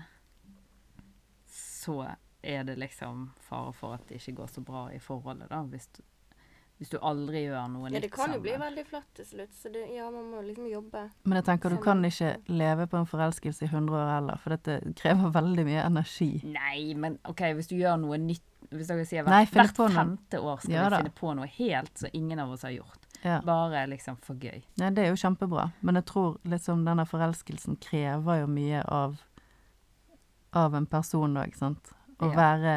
[1.47, 5.61] så er det liksom fare for at det ikke går så bra i forholdet, da.
[5.63, 6.01] Hvis du,
[6.77, 9.53] hvis du aldri gjør noe Ja, det nytt kan jo bli veldig flatt til slutt,
[9.55, 11.05] så det, ja, man må liksom jobbe.
[11.23, 14.55] Men jeg tenker du kan ikke leve på en forelskelse i 100 år heller, for
[14.57, 16.29] dette krever veldig mye energi.
[16.43, 18.43] Nei, men OK, hvis du gjør noe nytt
[18.75, 21.99] Hvis dere sier Nei, hvert, hvert femte år skal Ja vi finne på noe helt
[22.01, 22.99] som ingen av oss har gjort.
[23.21, 23.37] Ja.
[23.45, 24.63] Bare liksom for gøy.
[24.81, 29.15] Ja, det er jo kjempebra, men jeg tror liksom denne forelskelsen krever jo mye av,
[30.53, 31.93] av en person òg, sant.
[32.19, 32.35] Å Ja.
[32.35, 32.75] være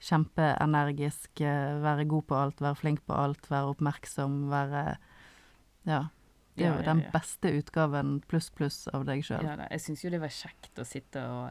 [0.00, 4.96] kjempeenergisk, eh, være god på alt, være flink på alt, være oppmerksom, være
[5.86, 6.04] Ja.
[6.56, 9.42] Det er Ja, jo ja, den beste utgaven pluss pluss av deg sjøl.
[9.44, 9.56] Ja.
[9.70, 11.50] Jeg syns jo det var kjekt å sitte og,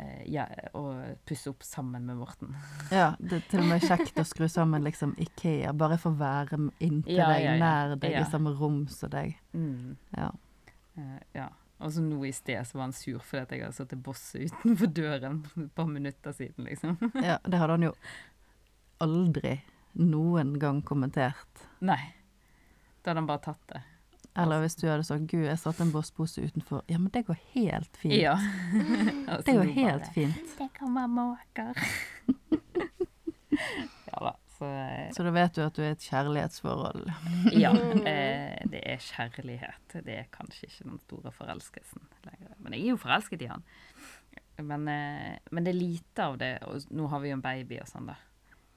[0.00, 2.54] eh, ja, og pusse opp sammen med Morten.
[2.90, 6.58] Ja, det er til og med kjekt å skru sammen liksom Ikea, bare få være
[6.80, 7.58] inntil Ja, deg, ja, ja.
[7.58, 8.20] nær deg, Ja.
[8.26, 9.36] i samme rom som deg.
[9.54, 9.96] Mm.
[10.16, 11.48] Ja.
[11.82, 14.52] Og så nå i sted så var han sur fordi at jeg hadde satt bosset
[14.52, 16.98] utenfor døren for et par minutter siden, liksom.
[17.28, 17.94] ja, det hadde han jo
[19.02, 19.56] aldri
[19.98, 21.66] noen gang kommentert.
[21.82, 22.00] Nei.
[23.02, 23.82] Da hadde han bare tatt det.
[24.38, 26.84] Eller hvis du hadde sagt 'Gud, jeg satte en bosspose utenfor'.
[26.88, 28.14] Ja, men det går helt fint.
[28.16, 28.38] Ja.
[29.46, 30.54] Det går helt fint.
[30.58, 31.74] Det kommer måker.
[31.76, 32.41] ja da.
[34.62, 37.06] Så eh, Så da vet du at du er i et kjærlighetsforhold.
[37.64, 37.72] ja.
[37.74, 38.06] Mm.
[38.06, 39.96] Eh, det er kjærlighet.
[40.06, 42.54] Det er kanskje ikke den store forelskelsen lenger.
[42.62, 43.64] Men jeg er jo forelsket i han.
[44.62, 46.52] Men, eh, men det er lite av det.
[46.68, 48.16] Og nå har vi jo en baby og sånn, da.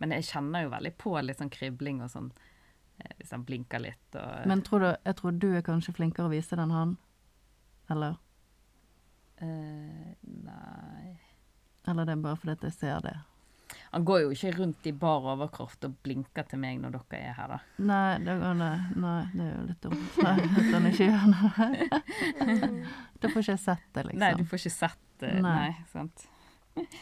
[0.02, 2.32] Men jeg kjenner jo veldig på litt sånn kribling og sånn.
[3.00, 6.26] eh, Hvis han blinker litt og Men tror du, jeg tror du er kanskje flinkere
[6.28, 6.98] å vise det enn han?
[7.94, 8.18] Eller?
[9.38, 10.16] eh,
[10.46, 11.16] Nei
[11.88, 13.16] Eller det er bare fordi at jeg ser det?
[13.96, 17.36] Han går jo ikke rundt i bar overkropp og blinker til meg når dere er
[17.38, 17.60] her, da.
[17.88, 18.72] Nei, det, går det.
[19.00, 20.18] Nei, det er jo litt dumt.
[20.20, 21.68] Nei, at han ikke gjør noe.
[23.24, 24.20] Da får ikke jeg sett det, liksom.
[24.26, 25.32] Nei, du får ikke sett det.
[25.46, 25.54] Nei.
[25.62, 26.26] Nei, sant.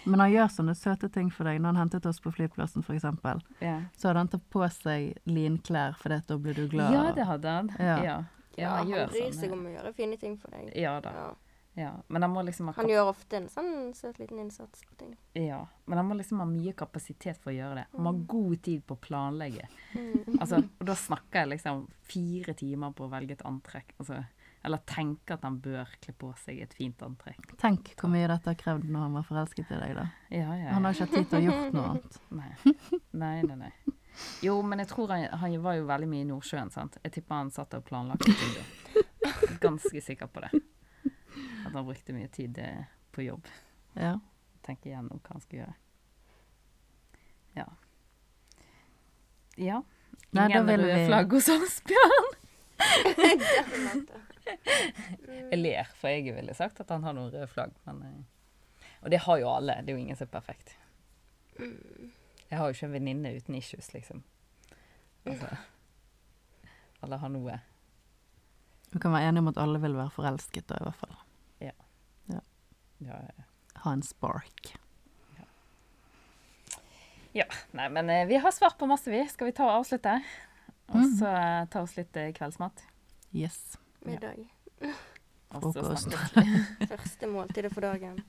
[0.05, 1.57] Men han gjør sånne søte ting for deg.
[1.63, 5.97] Når han hentet oss på flyplassen, for eksempel, så hadde han tatt på seg linklær,
[5.97, 6.93] for da blir du glad.
[6.93, 7.73] ja, det hadde han.
[7.81, 7.97] Ja.
[8.05, 8.19] Ja,
[8.53, 9.39] ja, han bryr sånn.
[9.39, 10.69] seg om å gjøre fine ting for deg.
[10.77, 11.15] Ja da.
[11.17, 11.29] Ja.
[11.75, 11.91] Ja.
[12.07, 15.15] Men han må liksom ha Han gjør ofte en sånn søt liten innsats på ting.
[15.33, 15.63] ja.
[15.85, 17.85] Men han må liksom ha mye kapasitet for å gjøre det.
[17.91, 19.65] Han må ha god tid på å planlegge.
[19.97, 20.37] Mm.
[20.39, 23.91] Altså, og da snakker jeg liksom fire timer på å velge et antrekk.
[23.99, 24.21] Altså,
[24.63, 27.57] eller tenke at han bør kle på seg et fint antrekk.
[27.59, 30.05] Tenk hvor mye dette har krevd når han var forelsket i deg, da.
[30.31, 32.21] Ja, ja, Han har ikke hatt tid til å gjort noe annet.
[32.39, 32.53] Nei.
[33.11, 33.73] nei, nei, nei.
[34.45, 36.95] Jo, men jeg tror han, han var jo veldig mye i Nordsjøen, sant.
[37.03, 39.33] Jeg tipper han satt og planlagte ting da.
[39.59, 40.51] Ganske sikker på det.
[41.65, 43.47] At han brukte mye tid eh, på jobb.
[43.95, 44.15] Ja.
[44.65, 45.75] Tenke igjennom hva han skulle gjøre.
[47.59, 47.67] Ja.
[49.61, 49.81] Ja.
[50.33, 52.31] Nei, da Ingen vil røde vi- flagg hos oss, Bjørn.
[55.51, 59.11] Jeg ler, for jeg ville sagt at han har noen røde flagg, men eh, Og
[59.13, 59.75] det har jo alle.
[59.83, 60.73] Det er jo ingen som er perfekt.
[61.59, 64.23] Jeg har jo ikke en venninne uten issues, liksom.
[65.27, 65.49] Altså
[67.03, 67.59] Alle har noe.
[68.93, 71.15] Vi kan være enige om at alle vil være forelsket, da, i hvert fall.
[73.03, 73.43] Ja, ja, ja.
[73.83, 74.73] Ha en spark.
[77.33, 79.23] Ja, nei, men eh, vi har svart på masse, vi.
[79.31, 80.19] Skal vi ta og avslutte?
[80.93, 81.15] Og Mhm.
[81.17, 81.67] så mm.
[81.73, 82.83] ta oss litt eh, kveldsmat.
[83.33, 83.77] Yes.
[84.05, 84.43] Middag.
[84.83, 84.93] Ja.
[85.53, 86.13] Frokost.
[86.91, 88.19] Første måltidet for dagen.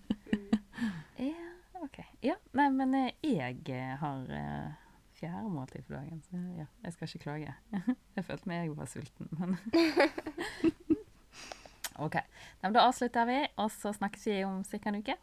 [1.19, 1.35] Ja,
[1.83, 2.01] OK.
[2.25, 3.61] Ja, nei, men jeg
[4.01, 4.25] har
[5.15, 7.55] fjerde måltid for dagen, så ja, jeg skal ikke klage.
[8.17, 9.57] Jeg følte meg jeg var sulten, men
[11.99, 12.17] OK.
[12.63, 14.81] Da avslutter vi, og så snakkes vi om ca.
[14.89, 15.17] en uke.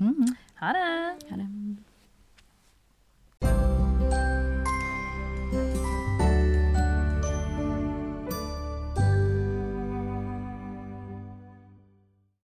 [0.00, 0.26] Mm.
[0.60, 0.86] Ha det!
[1.30, 1.48] Ha det.